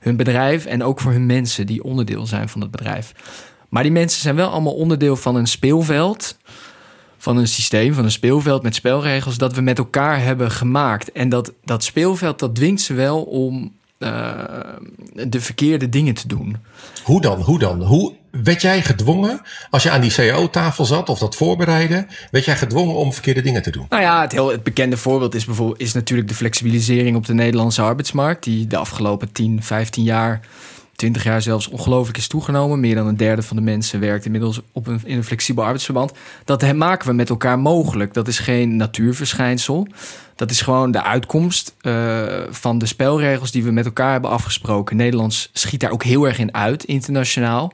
hun 0.00 0.16
bedrijf 0.16 0.64
en 0.64 0.82
ook 0.82 1.00
voor 1.00 1.12
hun 1.12 1.26
mensen 1.26 1.66
die 1.66 1.84
onderdeel 1.84 2.26
zijn 2.26 2.48
van 2.48 2.60
het 2.60 2.70
bedrijf. 2.70 3.12
Maar 3.68 3.82
die 3.82 3.92
mensen 3.92 4.20
zijn 4.20 4.36
wel 4.36 4.48
allemaal 4.48 4.74
onderdeel 4.74 5.16
van 5.16 5.36
een 5.36 5.46
speelveld 5.46 6.36
van 7.18 7.36
een 7.36 7.48
systeem, 7.48 7.94
van 7.94 8.04
een 8.04 8.10
speelveld 8.10 8.62
met 8.62 8.74
spelregels 8.74 9.38
dat 9.38 9.54
we 9.54 9.60
met 9.60 9.78
elkaar 9.78 10.22
hebben 10.22 10.50
gemaakt. 10.50 11.12
En 11.12 11.28
dat, 11.28 11.52
dat 11.64 11.84
speelveld 11.84 12.38
dat 12.38 12.54
dwingt 12.54 12.80
ze 12.80 12.94
wel 12.94 13.22
om 13.22 13.72
uh, 13.98 14.30
de 15.28 15.40
verkeerde 15.40 15.88
dingen 15.88 16.14
te 16.14 16.28
doen. 16.28 16.56
Hoe 17.04 17.20
dan? 17.20 17.40
Hoe 17.40 17.58
dan? 17.58 17.82
Hoe 17.82 18.14
werd 18.30 18.62
jij 18.62 18.82
gedwongen, 18.82 19.40
als 19.70 19.82
je 19.82 19.90
aan 19.90 20.00
die 20.00 20.10
CEO-tafel 20.10 20.84
zat 20.84 21.08
of 21.08 21.18
dat 21.18 21.36
voorbereiden, 21.36 22.06
werd 22.30 22.44
jij 22.44 22.56
gedwongen 22.56 22.94
om 22.94 23.12
verkeerde 23.12 23.42
dingen 23.42 23.62
te 23.62 23.70
doen? 23.70 23.86
Nou 23.88 24.02
ja, 24.02 24.20
het, 24.20 24.32
heel, 24.32 24.50
het 24.50 24.62
bekende 24.62 24.96
voorbeeld 24.96 25.34
is, 25.34 25.44
bijvoorbeeld, 25.44 25.80
is 25.80 25.92
natuurlijk 25.92 26.28
de 26.28 26.34
flexibilisering 26.34 27.16
op 27.16 27.26
de 27.26 27.34
Nederlandse 27.34 27.82
arbeidsmarkt, 27.82 28.44
die 28.44 28.66
de 28.66 28.76
afgelopen 28.76 29.32
10, 29.32 29.62
15 29.62 30.02
jaar 30.02 30.40
20 30.96 31.24
jaar 31.24 31.42
zelfs 31.42 31.68
ongelooflijk 31.68 32.18
is 32.18 32.28
toegenomen. 32.28 32.80
Meer 32.80 32.94
dan 32.94 33.06
een 33.06 33.16
derde 33.16 33.42
van 33.42 33.56
de 33.56 33.62
mensen 33.62 34.00
werkt 34.00 34.24
inmiddels 34.24 34.60
op 34.72 34.86
een, 34.86 35.00
in 35.04 35.16
een 35.16 35.24
flexibel 35.24 35.62
arbeidsverband. 35.62 36.12
Dat 36.44 36.72
maken 36.74 37.08
we 37.08 37.14
met 37.14 37.30
elkaar 37.30 37.58
mogelijk. 37.58 38.14
Dat 38.14 38.28
is 38.28 38.38
geen 38.38 38.76
natuurverschijnsel. 38.76 39.86
Dat 40.36 40.50
is 40.50 40.60
gewoon 40.60 40.90
de 40.90 41.02
uitkomst 41.02 41.74
uh, 41.82 42.24
van 42.50 42.78
de 42.78 42.86
spelregels 42.86 43.50
die 43.50 43.64
we 43.64 43.70
met 43.70 43.84
elkaar 43.84 44.12
hebben 44.12 44.30
afgesproken. 44.30 44.96
Nederlands 44.96 45.50
schiet 45.52 45.80
daar 45.80 45.90
ook 45.90 46.04
heel 46.04 46.26
erg 46.26 46.38
in 46.38 46.54
uit, 46.54 46.84
internationaal. 46.84 47.72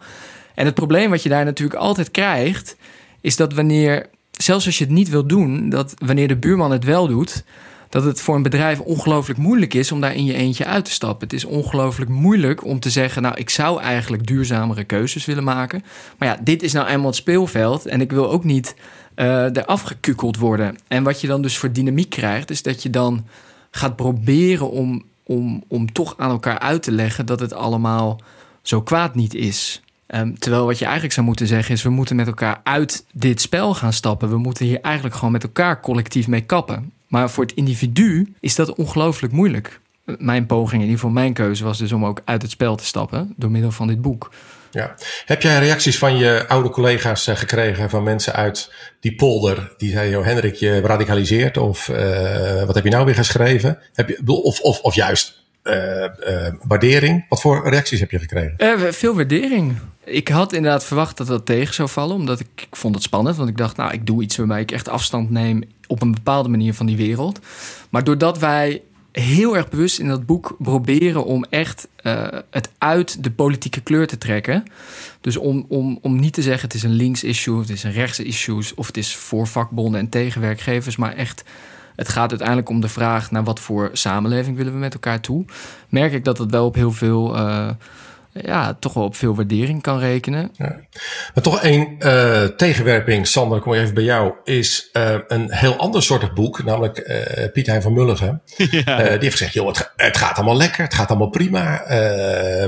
En 0.54 0.64
het 0.64 0.74
probleem 0.74 1.10
wat 1.10 1.22
je 1.22 1.28
daar 1.28 1.44
natuurlijk 1.44 1.80
altijd 1.80 2.10
krijgt, 2.10 2.76
is 3.20 3.36
dat 3.36 3.52
wanneer, 3.52 4.06
zelfs 4.30 4.66
als 4.66 4.78
je 4.78 4.84
het 4.84 4.92
niet 4.92 5.08
wil 5.08 5.26
doen, 5.26 5.69
dat 5.69 5.94
wanneer 5.98 6.28
de 6.28 6.36
buurman 6.36 6.70
het 6.70 6.84
wel 6.84 7.06
doet, 7.06 7.44
dat 7.93 8.05
het 8.05 8.21
voor 8.21 8.35
een 8.35 8.43
bedrijf 8.43 8.81
ongelooflijk 8.81 9.39
moeilijk 9.39 9.75
is 9.75 9.93
om 9.93 10.00
daar 10.00 10.15
in 10.15 10.25
je 10.25 10.35
eentje 10.35 10.65
uit 10.65 10.85
te 10.85 10.91
stappen. 10.91 11.29
Het 11.29 11.37
is 11.37 11.44
ongelooflijk 11.44 12.11
moeilijk 12.11 12.65
om 12.65 12.81
te 12.81 12.91
zeggen, 12.91 13.23
nou, 13.23 13.35
ik 13.37 13.50
zou 13.50 13.81
eigenlijk 13.81 14.27
duurzamere 14.27 14.84
keuzes 14.84 15.25
willen 15.25 15.44
maken. 15.44 15.84
Maar 16.19 16.29
ja, 16.29 16.39
dit 16.43 16.63
is 16.63 16.72
nou 16.72 16.87
eenmaal 16.87 17.06
het 17.06 17.17
speelveld 17.17 17.87
en 17.87 18.01
ik 18.01 18.13
wil 18.13 18.31
ook 18.31 18.44
niet 18.44 18.75
uh, 19.17 19.44
eraf 19.44 19.82
gekukeld 19.82 20.37
worden. 20.37 20.77
En 20.89 21.03
wat 21.03 21.20
je 21.20 21.27
dan 21.27 21.43
dus 21.43 21.58
voor 21.58 21.72
dynamiek 21.72 22.11
krijgt, 22.11 22.51
is 22.51 22.63
dat 22.63 22.82
je 22.82 22.91
dan 22.91 23.27
gaat 23.70 23.96
proberen 23.96 24.70
om, 24.70 25.03
om, 25.22 25.65
om 25.69 25.93
toch 25.93 26.15
aan 26.17 26.31
elkaar 26.31 26.58
uit 26.58 26.82
te 26.82 26.93
leggen 26.93 27.27
dat 27.27 27.41
het 27.41 27.53
allemaal 27.53 28.20
zo 28.63 28.82
kwaad 28.82 29.15
niet 29.15 29.34
is. 29.34 29.82
Um, 30.06 30.39
terwijl 30.39 30.67
wat 30.67 30.79
je 30.79 30.84
eigenlijk 30.84 31.15
zou 31.15 31.27
moeten 31.27 31.46
zeggen 31.46 31.75
is: 31.75 31.82
we 31.82 31.91
moeten 31.91 32.17
met 32.17 32.27
elkaar 32.27 32.61
uit 32.63 33.05
dit 33.13 33.41
spel 33.41 33.75
gaan 33.75 33.93
stappen. 33.93 34.29
We 34.29 34.39
moeten 34.39 34.67
hier 34.67 34.81
eigenlijk 34.81 35.15
gewoon 35.15 35.32
met 35.32 35.43
elkaar 35.43 35.81
collectief 35.81 36.29
mee 36.29 36.41
kappen. 36.41 36.93
Maar 37.12 37.31
voor 37.31 37.44
het 37.44 37.54
individu 37.54 38.34
is 38.40 38.54
dat 38.54 38.74
ongelooflijk 38.74 39.32
moeilijk. 39.32 39.81
Mijn 40.04 40.46
poging, 40.46 40.82
in 40.82 40.88
ieder 40.88 40.94
geval 40.94 41.10
mijn 41.10 41.32
keuze, 41.32 41.64
was 41.64 41.78
dus 41.78 41.92
om 41.92 42.04
ook 42.04 42.20
uit 42.24 42.42
het 42.42 42.50
spel 42.50 42.76
te 42.76 42.84
stappen 42.84 43.34
door 43.36 43.50
middel 43.50 43.70
van 43.70 43.86
dit 43.86 44.00
boek. 44.00 44.31
Ja. 44.70 44.94
Heb 45.24 45.42
jij 45.42 45.58
reacties 45.58 45.98
van 45.98 46.16
je 46.16 46.44
oude 46.48 46.69
collega's 46.70 47.26
uh, 47.26 47.36
gekregen 47.36 47.90
van 47.90 48.02
mensen 48.02 48.32
uit 48.32 48.72
die 49.00 49.14
polder? 49.14 49.74
Die 49.76 49.90
zeiden, 49.90 50.24
Hendrik, 50.24 50.54
je 50.54 50.81
radicaliseert. 50.81 51.56
Of 51.56 51.88
uh, 51.88 52.64
wat 52.64 52.74
heb 52.74 52.84
je 52.84 52.90
nou 52.90 53.04
weer 53.04 53.14
geschreven? 53.14 53.78
Heb 53.92 54.08
je, 54.08 54.20
of, 54.26 54.60
of, 54.60 54.81
of 54.81 54.94
juist 54.94 55.42
uh, 55.62 56.48
waardering. 56.62 57.24
Wat 57.28 57.40
voor 57.40 57.69
reacties 57.69 58.00
heb 58.00 58.10
je 58.10 58.19
gekregen? 58.19 58.94
veel 58.94 59.14
waardering. 59.14 59.76
Ik 60.04 60.28
had 60.28 60.52
inderdaad 60.52 60.84
verwacht 60.84 61.16
dat 61.16 61.26
dat 61.26 61.46
tegen 61.46 61.74
zou 61.74 61.88
vallen. 61.88 62.16
Omdat 62.16 62.40
ik, 62.40 62.48
ik 62.54 62.76
vond 62.76 62.94
het 62.94 63.04
spannend. 63.04 63.36
Want 63.36 63.48
ik 63.48 63.56
dacht, 63.56 63.76
nou, 63.76 63.92
ik 63.92 64.06
doe 64.06 64.22
iets 64.22 64.36
waarbij 64.36 64.60
ik 64.60 64.70
echt 64.70 64.88
afstand 64.88 65.31
neem 65.31 65.62
op 65.86 66.02
een 66.02 66.12
bepaalde 66.12 66.48
manier 66.48 66.74
van 66.74 66.86
die 66.86 66.96
wereld. 66.96 67.40
Maar 67.90 68.04
doordat 68.04 68.38
wij 68.38 68.82
heel 69.12 69.56
erg 69.56 69.69
bewust 69.69 69.98
in 69.98 70.08
dat 70.08 70.26
boek 70.26 70.56
proberen 70.58 71.24
om 71.24 71.44
echt 71.50 71.88
het 72.50 72.70
uit 72.78 73.24
de 73.24 73.31
politieke 73.31 73.81
kleur 73.81 74.06
te 74.06 74.19
trekken. 74.19 74.64
Dus 75.20 75.36
om, 75.36 75.64
om, 75.69 75.98
om 76.02 76.20
niet 76.20 76.32
te 76.32 76.42
zeggen 76.42 76.62
het 76.62 76.74
is 76.74 76.82
een 76.82 76.90
links 76.90 77.24
issue, 77.24 77.58
het 77.60 77.70
is 77.70 77.82
een 77.82 77.92
rechts 77.92 78.19
issue, 78.19 78.62
of 78.74 78.86
het 78.86 78.96
is 78.96 79.16
voor 79.16 79.46
vakbonden 79.46 80.00
en 80.00 80.08
tegen 80.08 80.40
werkgevers, 80.40 80.96
maar 80.96 81.14
echt. 81.14 81.44
Het 81.96 82.08
gaat 82.08 82.31
uiteindelijk 82.31 82.69
om 82.69 82.81
de 82.81 82.89
vraag 82.89 83.31
naar 83.31 83.44
wat 83.44 83.61
voor 83.61 83.91
samenleving 83.93 84.56
willen 84.56 84.72
we 84.72 84.79
met 84.79 84.94
elkaar 84.94 85.20
toe. 85.20 85.44
Merk 85.89 86.13
ik 86.13 86.25
dat 86.25 86.37
dat 86.37 86.51
wel 86.51 86.67
op 86.67 86.75
heel 86.75 86.93
veel 86.93 87.37
uh, 87.37 87.70
ja, 88.32 88.77
toch 88.81 88.94
wel 88.94 89.05
op 89.05 89.17
veel 89.17 89.34
waardering 89.34 89.82
kan 89.82 89.99
rekenen. 89.99 90.51
Ja. 90.56 90.81
Maar 91.34 91.43
toch 91.43 91.63
één 91.63 91.96
uh, 91.99 92.43
tegenwerping, 92.43 93.27
Sander, 93.27 93.61
kom 93.61 93.72
ik 93.72 93.81
even 93.81 93.94
bij 93.94 94.05
jou, 94.05 94.32
is 94.44 94.89
uh, 94.93 95.15
een 95.29 95.53
heel 95.53 95.77
ander 95.77 96.03
soort 96.03 96.34
boek, 96.34 96.65
namelijk 96.65 96.99
uh, 97.06 97.53
Piet 97.53 97.67
Hein 97.67 97.82
van 97.82 97.93
Mulligen. 97.93 98.43
Ja. 98.84 98.96
die 98.96 99.06
heeft 99.06 99.32
gezegd, 99.32 99.53
joh, 99.53 99.67
het, 99.67 99.93
het, 99.96 100.17
gaat 100.17 100.37
allemaal 100.37 100.56
lekker, 100.56 100.84
het 100.84 100.94
gaat 100.94 101.08
allemaal 101.08 101.29
prima, 101.29 101.84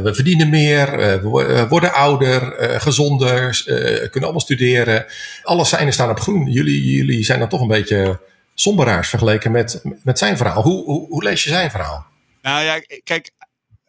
we 0.02 0.10
verdienen 0.14 0.48
meer, 0.48 0.96
we 1.22 1.66
worden 1.68 1.92
ouder, 1.92 2.54
gezonder, 2.80 3.62
kunnen 3.64 4.22
allemaal 4.22 4.40
studeren. 4.40 5.06
Alle 5.42 5.64
seinen 5.64 5.92
staan 5.92 6.10
op 6.10 6.20
groen. 6.20 6.50
Jullie, 6.50 6.96
jullie 6.96 7.24
zijn 7.24 7.38
dan 7.38 7.48
toch 7.48 7.60
een 7.60 7.68
beetje 7.68 8.18
somberaars 8.54 9.08
vergeleken 9.08 9.52
met, 9.52 9.82
met 10.02 10.18
zijn 10.18 10.36
verhaal. 10.36 10.62
Hoe, 10.62 10.84
hoe, 10.84 11.06
hoe 11.08 11.22
lees 11.22 11.44
je 11.44 11.50
zijn 11.50 11.70
verhaal? 11.70 12.06
Nou 12.42 12.64
ja, 12.64 12.80
kijk, 13.04 13.30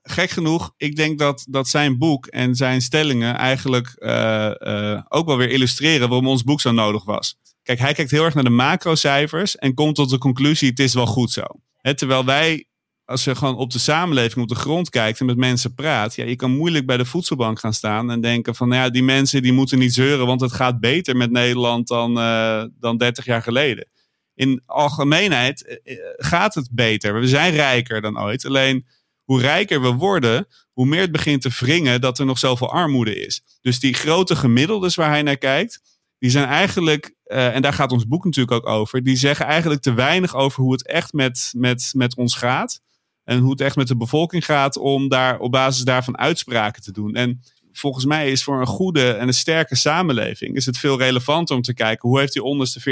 gek 0.03 0.29
genoeg, 0.29 0.73
ik 0.77 0.95
denk 0.95 1.19
dat, 1.19 1.45
dat 1.49 1.67
zijn 1.67 1.97
boek 1.97 2.25
en 2.25 2.55
zijn 2.55 2.81
stellingen 2.81 3.35
eigenlijk 3.35 3.95
uh, 3.97 4.51
uh, 4.59 5.01
ook 5.09 5.25
wel 5.25 5.37
weer 5.37 5.49
illustreren 5.49 6.09
waarom 6.09 6.27
ons 6.27 6.43
boek 6.43 6.61
zo 6.61 6.71
nodig 6.71 7.03
was. 7.03 7.37
Kijk, 7.63 7.79
hij 7.79 7.93
kijkt 7.93 8.11
heel 8.11 8.23
erg 8.23 8.33
naar 8.33 8.43
de 8.43 8.49
macrocijfers 8.49 9.55
en 9.55 9.73
komt 9.73 9.95
tot 9.95 10.09
de 10.09 10.17
conclusie: 10.17 10.69
het 10.69 10.79
is 10.79 10.93
wel 10.93 11.05
goed 11.05 11.31
zo. 11.31 11.43
terwijl 11.81 12.25
wij, 12.25 12.67
als 13.05 13.23
je 13.23 13.35
gewoon 13.35 13.55
op 13.55 13.71
de 13.71 13.79
samenleving, 13.79 14.43
op 14.43 14.49
de 14.49 14.55
grond 14.55 14.89
kijkt 14.89 15.19
en 15.19 15.25
met 15.25 15.37
mensen 15.37 15.73
praat, 15.73 16.15
ja, 16.15 16.25
je 16.25 16.35
kan 16.35 16.51
moeilijk 16.51 16.85
bij 16.85 16.97
de 16.97 17.05
voedselbank 17.05 17.59
gaan 17.59 17.73
staan 17.73 18.11
en 18.11 18.21
denken 18.21 18.55
van, 18.55 18.67
nou 18.67 18.81
ja, 18.81 18.89
die 18.89 19.03
mensen 19.03 19.41
die 19.41 19.53
moeten 19.53 19.79
niet 19.79 19.93
zeuren, 19.93 20.25
want 20.25 20.41
het 20.41 20.53
gaat 20.53 20.79
beter 20.79 21.15
met 21.15 21.31
Nederland 21.31 21.87
dan, 21.87 22.17
uh, 22.17 22.63
dan 22.79 22.97
30 22.97 23.25
jaar 23.25 23.41
geleden. 23.41 23.87
In 24.35 24.61
algemeenheid 24.65 25.79
gaat 26.17 26.55
het 26.55 26.69
beter. 26.71 27.19
We 27.19 27.27
zijn 27.27 27.53
rijker 27.53 28.01
dan 28.01 28.19
ooit. 28.19 28.45
Alleen 28.45 28.85
hoe 29.23 29.41
rijker 29.41 29.81
we 29.81 29.91
worden, 29.91 30.47
hoe 30.71 30.85
meer 30.85 31.01
het 31.01 31.11
begint 31.11 31.41
te 31.41 31.49
wringen 31.59 32.01
dat 32.01 32.19
er 32.19 32.25
nog 32.25 32.39
zoveel 32.39 32.71
armoede 32.71 33.15
is. 33.25 33.41
Dus 33.61 33.79
die 33.79 33.93
grote 33.93 34.35
gemiddeldes 34.35 34.95
waar 34.95 35.09
hij 35.09 35.21
naar 35.21 35.37
kijkt, 35.37 35.81
die 36.19 36.29
zijn 36.29 36.47
eigenlijk, 36.47 37.15
uh, 37.27 37.55
en 37.55 37.61
daar 37.61 37.73
gaat 37.73 37.91
ons 37.91 38.07
boek 38.07 38.25
natuurlijk 38.25 38.55
ook 38.57 38.73
over, 38.73 39.03
die 39.03 39.15
zeggen 39.15 39.45
eigenlijk 39.45 39.81
te 39.81 39.93
weinig 39.93 40.35
over 40.35 40.63
hoe 40.63 40.71
het 40.71 40.87
echt 40.87 41.13
met, 41.13 41.51
met, 41.55 41.91
met 41.95 42.15
ons 42.15 42.35
gaat. 42.35 42.81
En 43.23 43.39
hoe 43.39 43.51
het 43.51 43.61
echt 43.61 43.75
met 43.75 43.87
de 43.87 43.97
bevolking 43.97 44.45
gaat 44.45 44.77
om 44.77 45.09
daar 45.09 45.39
op 45.39 45.51
basis 45.51 45.83
daarvan 45.83 46.17
uitspraken 46.17 46.81
te 46.81 46.91
doen. 46.91 47.15
En 47.15 47.41
volgens 47.71 48.05
mij 48.05 48.31
is 48.31 48.43
voor 48.43 48.59
een 48.59 48.67
goede 48.67 49.11
en 49.11 49.27
een 49.27 49.33
sterke 49.33 49.75
samenleving 49.75 50.55
is 50.55 50.65
het 50.65 50.77
veel 50.77 50.97
relevanter 50.97 51.55
om 51.55 51.61
te 51.61 51.73
kijken 51.73 52.09
hoe 52.09 52.19
heeft 52.19 52.33
die 52.33 52.43
onderste 52.43 52.79
40% 52.79 52.83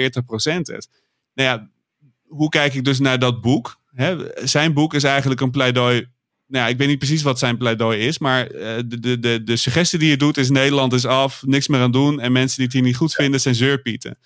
het. 0.62 0.90
Nou 1.34 1.50
ja, 1.50 1.70
hoe 2.28 2.50
kijk 2.50 2.74
ik 2.74 2.84
dus 2.84 3.00
naar 3.00 3.20
dat 3.20 3.42
boek? 3.42 3.82
zijn 4.44 4.74
boek 4.74 4.94
is 4.94 5.04
eigenlijk 5.04 5.42
een 5.42 5.52
pleidooi 5.52 6.08
nou 6.54 6.66
ja, 6.66 6.72
ik 6.72 6.78
weet 6.78 6.88
niet 6.88 6.98
precies 6.98 7.24
wat 7.24 7.40
zijn 7.40 7.58
pleidooi 7.58 8.00
is, 8.00 8.20
maar 8.20 8.52
uh, 8.52 8.68
de, 8.86 9.20
de, 9.20 9.44
de 9.44 9.56
suggestie 9.56 10.00
die 10.00 10.10
je 10.10 10.18
doet 10.18 10.38
is 10.38 10.50
Nederland 10.50 10.94
is 10.94 11.06
af, 11.06 11.44
niks 11.46 11.68
meer 11.68 11.80
aan 11.80 11.92
doen 11.92 12.20
en 12.20 12.32
mensen 12.32 12.56
die 12.56 12.66
het 12.66 12.74
hier 12.74 12.84
niet 12.84 12.96
goed 12.96 13.14
vinden 13.14 13.40
zijn 13.40 13.56
zeurpieten. 13.56 14.18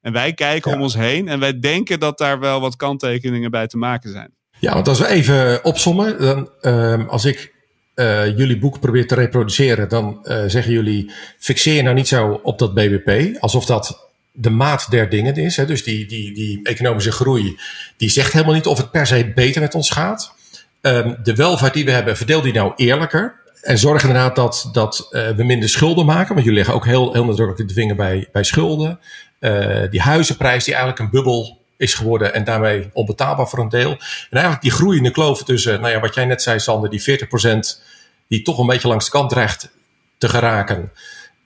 En 0.00 0.12
wij 0.12 0.32
kijken 0.32 0.72
om 0.72 0.82
ons 0.82 0.94
heen 0.94 1.28
en 1.28 1.40
wij 1.40 1.58
denken 1.58 2.00
dat 2.00 2.18
daar 2.18 2.38
wel 2.40 2.60
wat 2.60 2.76
kanttekeningen 2.76 3.50
bij 3.50 3.66
te 3.66 3.76
maken 3.76 4.10
zijn. 4.10 4.34
Ja, 4.58 4.74
want 4.74 4.88
als 4.88 4.98
we 4.98 5.06
even 5.06 5.64
opsommen, 5.64 6.18
dan 6.20 6.50
uh, 6.62 7.08
als 7.08 7.24
ik 7.24 7.54
uh, 7.94 8.36
jullie 8.38 8.58
boek 8.58 8.80
probeer 8.80 9.06
te 9.06 9.14
reproduceren, 9.14 9.88
dan 9.88 10.18
uh, 10.22 10.42
zeggen 10.46 10.72
jullie 10.72 11.10
fixeer 11.38 11.82
nou 11.82 11.94
niet 11.94 12.08
zo 12.08 12.40
op 12.42 12.58
dat 12.58 12.74
BBP, 12.74 13.36
alsof 13.40 13.66
dat 13.66 14.05
de 14.36 14.50
maat 14.50 14.90
der 14.90 15.08
dingen 15.08 15.34
is. 15.34 15.56
Hè? 15.56 15.66
Dus 15.66 15.84
die, 15.84 16.06
die, 16.06 16.34
die 16.34 16.60
economische 16.62 17.12
groei, 17.12 17.58
die 17.96 18.10
zegt 18.10 18.32
helemaal 18.32 18.54
niet 18.54 18.66
of 18.66 18.78
het 18.78 18.90
per 18.90 19.06
se 19.06 19.32
beter 19.34 19.60
met 19.60 19.74
ons 19.74 19.90
gaat. 19.90 20.34
Um, 20.80 21.16
de 21.22 21.34
welvaart 21.34 21.74
die 21.74 21.84
we 21.84 21.90
hebben, 21.90 22.16
verdeel 22.16 22.40
die 22.40 22.52
nou 22.52 22.72
eerlijker. 22.76 23.34
En 23.62 23.78
zorg 23.78 24.02
inderdaad 24.02 24.36
dat, 24.36 24.68
dat 24.72 25.08
uh, 25.10 25.28
we 25.28 25.44
minder 25.44 25.68
schulden 25.68 26.06
maken. 26.06 26.28
Want 26.28 26.40
jullie 26.40 26.54
leggen 26.54 26.74
ook 26.74 26.84
heel, 26.84 27.12
heel 27.12 27.24
nadrukkelijk 27.24 27.68
de 27.68 27.74
vinger 27.74 27.96
bij, 27.96 28.28
bij 28.32 28.44
schulden. 28.44 28.98
Uh, 29.40 29.90
die 29.90 30.00
huizenprijs 30.00 30.64
die 30.64 30.74
eigenlijk 30.74 31.02
een 31.02 31.10
bubbel 31.10 31.60
is 31.76 31.94
geworden 31.94 32.34
en 32.34 32.44
daarmee 32.44 32.90
onbetaalbaar 32.92 33.48
voor 33.48 33.58
een 33.58 33.68
deel. 33.68 33.90
En 33.90 33.98
eigenlijk 34.30 34.62
die 34.62 34.70
groeiende 34.70 35.10
kloof 35.10 35.44
tussen, 35.44 35.80
nou 35.80 35.92
ja, 35.92 36.00
wat 36.00 36.14
jij 36.14 36.24
net 36.24 36.42
zei 36.42 36.58
Sander, 36.58 36.90
die 36.90 37.00
40% 37.00 37.84
die 38.28 38.42
toch 38.42 38.58
een 38.58 38.66
beetje 38.66 38.88
langs 38.88 39.04
de 39.04 39.10
kant 39.10 39.30
dreigt 39.30 39.70
te 40.18 40.28
geraken. 40.28 40.92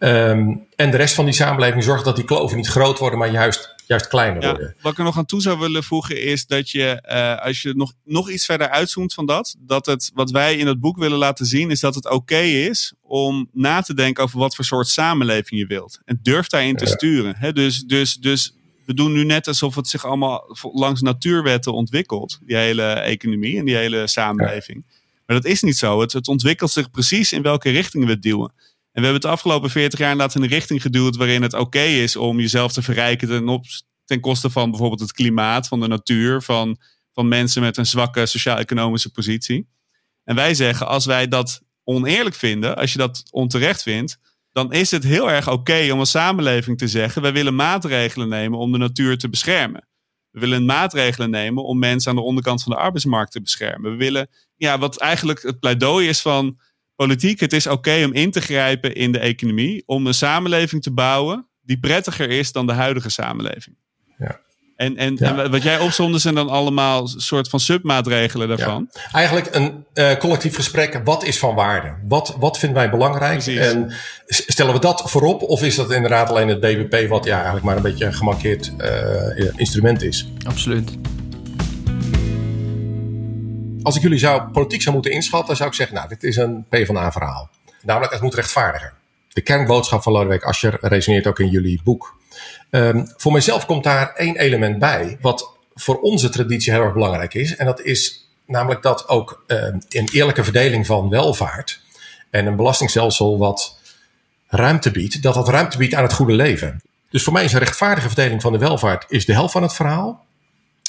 Um, 0.02 0.66
en 0.76 0.90
de 0.90 0.96
rest 0.96 1.14
van 1.14 1.24
die 1.24 1.34
samenleving 1.34 1.84
zorgt 1.84 2.04
dat 2.04 2.16
die 2.16 2.24
kloven 2.24 2.56
niet 2.56 2.66
groot 2.66 2.98
worden, 2.98 3.18
maar 3.18 3.30
juist 3.30 3.74
juist 3.90 4.08
kleiner 4.08 4.42
worden. 4.42 4.74
Wat 4.80 4.92
ik 4.92 4.98
er 4.98 5.04
nog 5.04 5.18
aan 5.18 5.26
toe 5.26 5.40
zou 5.40 5.58
willen 5.58 5.84
voegen 5.84 6.22
is 6.22 6.46
dat 6.46 6.70
je, 6.70 7.02
uh, 7.10 7.46
als 7.46 7.62
je 7.62 7.74
nog, 7.74 7.92
nog 8.04 8.30
iets 8.30 8.44
verder 8.44 8.68
uitzoomt 8.68 9.14
van 9.14 9.26
dat, 9.26 9.56
dat 9.58 9.86
het, 9.86 10.10
wat 10.14 10.30
wij 10.30 10.56
in 10.56 10.66
het 10.66 10.80
boek 10.80 10.98
willen 10.98 11.18
laten 11.18 11.46
zien, 11.46 11.70
is 11.70 11.80
dat 11.80 11.94
het 11.94 12.10
oké 12.10 12.40
is 12.40 12.92
om 13.02 13.48
na 13.52 13.80
te 13.80 13.94
denken 13.94 14.24
over 14.24 14.38
wat 14.38 14.54
voor 14.54 14.64
soort 14.64 14.88
samenleving 14.88 15.60
je 15.60 15.66
wilt. 15.66 16.00
En 16.04 16.18
durf 16.22 16.46
daarin 16.46 16.76
te 16.76 16.86
sturen. 16.86 17.54
Dus, 17.54 17.80
dus, 17.80 18.14
dus 18.14 18.54
we 18.86 18.94
doen 18.94 19.12
nu 19.12 19.24
net 19.24 19.48
alsof 19.48 19.74
het 19.74 19.88
zich 19.88 20.04
allemaal 20.04 20.56
langs 20.72 21.00
natuurwetten 21.00 21.72
ontwikkelt, 21.72 22.38
die 22.46 22.56
hele 22.56 22.92
economie 22.92 23.58
en 23.58 23.64
die 23.64 23.76
hele 23.76 24.06
samenleving. 24.06 24.84
Maar 25.26 25.40
dat 25.40 25.50
is 25.50 25.62
niet 25.62 25.76
zo. 25.76 26.00
Het, 26.00 26.12
het 26.12 26.28
ontwikkelt 26.28 26.70
zich 26.70 26.90
precies 26.90 27.32
in 27.32 27.42
welke 27.42 27.70
richting 27.70 28.04
we 28.04 28.10
het 28.10 28.22
duwen. 28.22 28.52
We 29.00 29.06
hebben 29.06 29.22
het 29.22 29.38
afgelopen 29.38 29.70
40 29.70 29.98
jaar 29.98 30.16
laten 30.16 30.40
in 30.40 30.46
een 30.46 30.52
richting 30.52 30.82
geduwd 30.82 31.16
waarin 31.16 31.42
het 31.42 31.54
oké 31.54 31.82
is 31.82 32.16
om 32.16 32.40
jezelf 32.40 32.72
te 32.72 32.82
verrijken 32.82 33.28
ten, 33.28 33.48
op, 33.48 33.64
ten 34.04 34.20
koste 34.20 34.50
van 34.50 34.70
bijvoorbeeld 34.70 35.00
het 35.00 35.12
klimaat, 35.12 35.68
van 35.68 35.80
de 35.80 35.88
natuur, 35.88 36.42
van, 36.42 36.78
van 37.12 37.28
mensen 37.28 37.62
met 37.62 37.76
een 37.76 37.86
zwakke 37.86 38.26
sociaal-economische 38.26 39.10
positie. 39.10 39.68
En 40.24 40.34
wij 40.34 40.54
zeggen, 40.54 40.86
als 40.86 41.06
wij 41.06 41.28
dat 41.28 41.62
oneerlijk 41.84 42.34
vinden, 42.34 42.76
als 42.76 42.92
je 42.92 42.98
dat 42.98 43.22
onterecht 43.30 43.82
vindt, 43.82 44.18
dan 44.52 44.72
is 44.72 44.90
het 44.90 45.04
heel 45.04 45.30
erg 45.30 45.50
oké 45.50 45.92
om 45.92 46.00
een 46.00 46.06
samenleving 46.06 46.78
te 46.78 46.88
zeggen: 46.88 47.22
wij 47.22 47.32
willen 47.32 47.54
maatregelen 47.54 48.28
nemen 48.28 48.58
om 48.58 48.72
de 48.72 48.78
natuur 48.78 49.18
te 49.18 49.28
beschermen. 49.28 49.88
We 50.30 50.40
willen 50.40 50.64
maatregelen 50.64 51.30
nemen 51.30 51.64
om 51.64 51.78
mensen 51.78 52.10
aan 52.10 52.16
de 52.16 52.22
onderkant 52.22 52.62
van 52.62 52.72
de 52.72 52.78
arbeidsmarkt 52.78 53.32
te 53.32 53.42
beschermen. 53.42 53.90
We 53.90 53.96
willen, 53.96 54.28
ja, 54.56 54.78
wat 54.78 54.98
eigenlijk 54.98 55.42
het 55.42 55.60
pleidooi 55.60 56.08
is 56.08 56.20
van 56.20 56.58
politiek, 57.06 57.40
het 57.40 57.52
is 57.52 57.66
oké 57.66 58.04
om 58.04 58.12
in 58.12 58.30
te 58.30 58.40
grijpen 58.40 58.94
in 58.94 59.12
de 59.12 59.18
economie, 59.18 59.82
om 59.86 60.06
een 60.06 60.14
samenleving 60.14 60.82
te 60.82 60.92
bouwen 60.92 61.48
die 61.62 61.78
prettiger 61.78 62.30
is 62.30 62.52
dan 62.52 62.66
de 62.66 62.72
huidige 62.72 63.10
samenleving. 63.10 63.76
Ja. 64.18 64.40
En, 64.76 64.96
en, 64.96 65.18
en, 65.18 65.50
wat 65.50 65.62
jij 65.62 65.78
opzonde 65.78 66.18
zijn 66.18 66.34
dan 66.34 66.48
allemaal 66.48 67.06
soort 67.06 67.48
van 67.48 67.60
submaatregelen 67.60 68.48
daarvan. 68.48 68.88
Ja. 68.92 69.00
Eigenlijk 69.12 69.54
een 69.54 69.86
uh, 69.94 70.14
collectief 70.14 70.54
gesprek. 70.54 71.00
Wat 71.04 71.24
is 71.24 71.38
van 71.38 71.54
waarde? 71.54 71.94
Wat, 72.08 72.36
wat 72.38 72.58
vinden 72.58 72.78
wij 72.78 72.90
belangrijk? 72.90 73.42
Precies. 73.42 73.58
En 73.58 73.92
stellen 74.26 74.74
we 74.74 74.80
dat 74.80 75.02
voorop? 75.10 75.42
Of 75.42 75.62
is 75.62 75.74
dat 75.74 75.90
inderdaad 75.90 76.28
alleen 76.28 76.48
het 76.48 76.60
BBP 76.60 77.08
wat 77.08 77.24
ja, 77.24 77.34
eigenlijk 77.34 77.64
maar 77.64 77.76
een 77.76 77.82
beetje 77.82 78.04
een 78.04 78.14
gemarkeerd 78.14 78.72
uh, 78.78 79.50
instrument 79.56 80.02
is? 80.02 80.28
Absoluut 80.44 80.98
als 83.82 83.96
ik 83.96 84.02
jullie 84.02 84.18
zou, 84.18 84.50
politiek 84.50 84.82
zou 84.82 84.94
moeten 84.94 85.12
inschatten, 85.12 85.56
zou 85.56 85.68
ik 85.68 85.74
zeggen, 85.74 85.96
nou, 85.96 86.08
dit 86.08 86.22
is 86.22 86.36
een 86.36 86.64
PvdA-verhaal. 86.68 87.50
Namelijk, 87.82 88.12
het 88.12 88.22
moet 88.22 88.34
rechtvaardiger. 88.34 88.92
De 89.28 89.40
kernboodschap 89.40 90.02
van 90.02 90.12
Lodewijk 90.12 90.42
Asscher 90.42 90.78
resoneert 90.80 91.26
ook 91.26 91.38
in 91.38 91.48
jullie 91.48 91.80
boek. 91.84 92.18
Um, 92.70 93.12
voor 93.16 93.32
mijzelf 93.32 93.66
komt 93.66 93.84
daar 93.84 94.12
één 94.14 94.36
element 94.36 94.78
bij, 94.78 95.18
wat 95.20 95.50
voor 95.74 96.00
onze 96.00 96.28
traditie 96.28 96.72
heel 96.72 96.82
erg 96.82 96.92
belangrijk 96.92 97.34
is. 97.34 97.56
En 97.56 97.66
dat 97.66 97.80
is 97.80 98.28
namelijk 98.46 98.82
dat 98.82 99.08
ook 99.08 99.44
um, 99.46 99.80
een 99.88 100.08
eerlijke 100.12 100.44
verdeling 100.44 100.86
van 100.86 101.08
welvaart 101.08 101.80
en 102.30 102.46
een 102.46 102.56
belastingstelsel 102.56 103.38
wat 103.38 103.78
ruimte 104.48 104.90
biedt, 104.90 105.22
dat 105.22 105.34
dat 105.34 105.48
ruimte 105.48 105.78
biedt 105.78 105.94
aan 105.94 106.02
het 106.02 106.12
goede 106.12 106.32
leven. 106.32 106.82
Dus 107.10 107.22
voor 107.22 107.32
mij 107.32 107.44
is 107.44 107.52
een 107.52 107.58
rechtvaardige 107.58 108.06
verdeling 108.06 108.42
van 108.42 108.52
de 108.52 108.58
welvaart 108.58 109.04
is 109.08 109.24
de 109.24 109.32
helft 109.32 109.52
van 109.52 109.62
het 109.62 109.72
verhaal. 109.72 110.24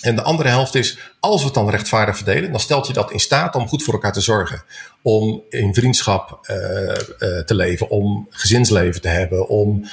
En 0.01 0.15
de 0.15 0.21
andere 0.21 0.49
helft 0.49 0.75
is, 0.75 0.97
als 1.19 1.39
we 1.39 1.45
het 1.45 1.53
dan 1.53 1.69
rechtvaardig 1.69 2.15
verdelen, 2.15 2.51
dan 2.51 2.59
stelt 2.59 2.87
je 2.87 2.93
dat 2.93 3.11
in 3.11 3.19
staat 3.19 3.55
om 3.55 3.67
goed 3.67 3.83
voor 3.83 3.93
elkaar 3.93 4.13
te 4.13 4.21
zorgen. 4.21 4.63
Om 5.01 5.41
in 5.49 5.73
vriendschap 5.73 6.47
uh, 6.51 6.57
uh, 6.57 6.93
te 7.39 7.55
leven, 7.55 7.89
om 7.89 8.27
gezinsleven 8.29 9.01
te 9.01 9.07
hebben, 9.07 9.47
om 9.47 9.85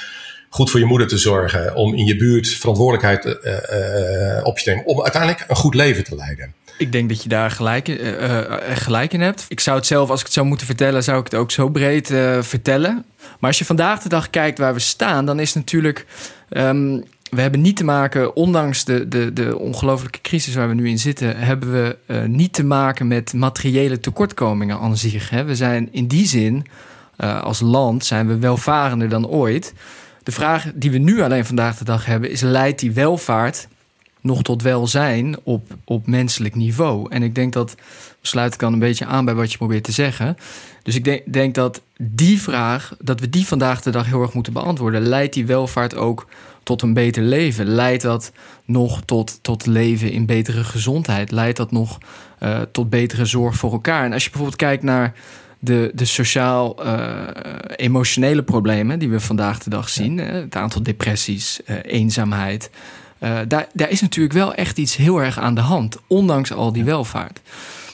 goed 0.49 0.71
voor 0.71 0.79
je 0.79 0.85
moeder 0.85 1.07
te 1.07 1.17
zorgen, 1.17 1.75
om 1.75 1.93
in 1.93 2.05
je 2.05 2.15
buurt 2.15 2.47
verantwoordelijkheid 2.47 3.25
uh, 3.25 3.31
op 4.43 4.57
je 4.57 4.63
te 4.63 4.69
nemen, 4.69 4.85
om 4.85 5.01
uiteindelijk 5.01 5.45
een 5.47 5.55
goed 5.55 5.75
leven 5.75 6.03
te 6.03 6.15
leiden. 6.15 6.53
Ik 6.77 6.91
denk 6.91 7.09
dat 7.09 7.23
je 7.23 7.29
daar 7.29 7.51
gelijk, 7.51 7.87
in 9.13 9.21
hebt. 9.21 9.45
Ik 9.47 9.59
zou 9.59 9.77
het 9.77 9.85
zelf, 9.85 10.09
als 10.09 10.19
ik 10.19 10.25
het 10.25 10.35
zou 10.35 10.47
moeten 10.47 10.65
vertellen, 10.65 11.03
zou 11.03 11.19
ik 11.19 11.23
het 11.23 11.35
ook 11.35 11.51
zo 11.51 11.69
breed 11.69 12.07
vertellen. 12.39 13.05
Maar 13.39 13.49
als 13.49 13.57
je 13.59 13.65
vandaag 13.65 14.01
de 14.01 14.09
dag 14.09 14.29
kijkt 14.29 14.57
waar 14.57 14.73
we 14.73 14.79
staan, 14.79 15.25
dan 15.25 15.39
is 15.39 15.53
natuurlijk. 15.53 16.05
Um, 16.49 17.03
we 17.29 17.41
hebben 17.41 17.61
niet 17.61 17.75
te 17.75 17.83
maken, 17.83 18.35
ondanks 18.35 18.85
de, 18.85 19.07
de, 19.07 19.33
de 19.33 19.57
ongelofelijke 19.57 20.21
crisis 20.21 20.55
waar 20.55 20.67
we 20.67 20.73
nu 20.73 20.89
in 20.89 20.99
zitten, 20.99 21.37
hebben 21.37 21.71
we 21.71 21.97
uh, 22.05 22.23
niet 22.23 22.53
te 22.53 22.63
maken 22.63 23.07
met 23.07 23.33
materiële 23.33 23.99
tekortkomingen 23.99 24.79
aan 24.79 24.97
zich. 24.97 25.29
Hè. 25.29 25.43
We 25.43 25.55
zijn 25.55 25.89
in 25.91 26.07
die 26.07 26.27
zin, 26.27 26.65
uh, 27.17 27.41
als 27.41 27.59
land, 27.59 28.05
zijn 28.05 28.27
we 28.27 28.37
welvarender 28.37 29.09
dan 29.09 29.27
ooit. 29.27 29.73
De 30.23 30.31
vraag 30.31 30.65
die 30.75 30.91
we 30.91 30.97
nu 30.97 31.21
alleen 31.21 31.45
vandaag 31.45 31.77
de 31.77 31.83
dag 31.83 32.05
hebben, 32.05 32.31
is: 32.31 32.41
leidt 32.41 32.79
die 32.79 32.91
welvaart 32.91 33.67
nog 34.21 34.41
tot 34.41 34.61
welzijn 34.61 35.37
op, 35.43 35.75
op 35.83 36.07
menselijk 36.07 36.55
niveau. 36.55 37.11
En 37.11 37.23
ik 37.23 37.35
denk 37.35 37.53
dat, 37.53 37.75
sluit 38.21 38.53
ik 38.53 38.59
dan 38.59 38.73
een 38.73 38.79
beetje 38.79 39.05
aan 39.05 39.25
bij 39.25 39.33
wat 39.33 39.51
je 39.51 39.57
probeert 39.57 39.83
te 39.83 39.91
zeggen. 39.91 40.37
Dus 40.83 40.95
ik 40.95 41.03
denk, 41.03 41.33
denk 41.33 41.55
dat 41.55 41.81
die 41.97 42.41
vraag, 42.41 42.95
dat 43.01 43.19
we 43.19 43.29
die 43.29 43.47
vandaag 43.47 43.81
de 43.81 43.89
dag 43.89 44.05
heel 44.05 44.21
erg 44.21 44.33
moeten 44.33 44.53
beantwoorden. 44.53 45.01
Leidt 45.01 45.33
die 45.33 45.45
welvaart 45.45 45.95
ook 45.95 46.27
tot 46.69 46.81
een 46.81 46.93
beter 46.93 47.23
leven? 47.23 47.65
Leidt 47.65 48.01
dat 48.01 48.31
nog 48.65 49.01
tot, 49.05 49.39
tot 49.41 49.65
leven 49.65 50.11
in 50.11 50.25
betere 50.25 50.63
gezondheid? 50.63 51.31
Leidt 51.31 51.57
dat 51.57 51.71
nog 51.71 51.97
uh, 52.43 52.61
tot 52.71 52.89
betere 52.89 53.25
zorg 53.25 53.55
voor 53.55 53.71
elkaar? 53.71 54.05
En 54.05 54.13
als 54.13 54.23
je 54.23 54.29
bijvoorbeeld 54.29 54.61
kijkt 54.61 54.83
naar 54.83 55.13
de, 55.59 55.91
de 55.93 56.05
sociaal-emotionele 56.05 58.43
problemen 58.43 58.99
die 58.99 59.09
we 59.09 59.19
vandaag 59.19 59.59
de 59.59 59.69
dag 59.69 59.89
zien, 59.89 60.17
het 60.17 60.55
aantal 60.55 60.83
depressies, 60.83 61.59
uh, 61.65 61.75
eenzaamheid. 61.81 62.69
Daar, 63.47 63.67
daar 63.73 63.89
is 63.89 64.01
natuurlijk 64.01 64.33
wel 64.33 64.53
echt 64.53 64.77
iets 64.77 64.95
heel 64.95 65.21
erg 65.21 65.39
aan 65.39 65.55
de 65.55 65.61
hand, 65.61 65.97
ondanks 66.07 66.53
al 66.53 66.73
die 66.73 66.83
welvaart. 66.83 67.39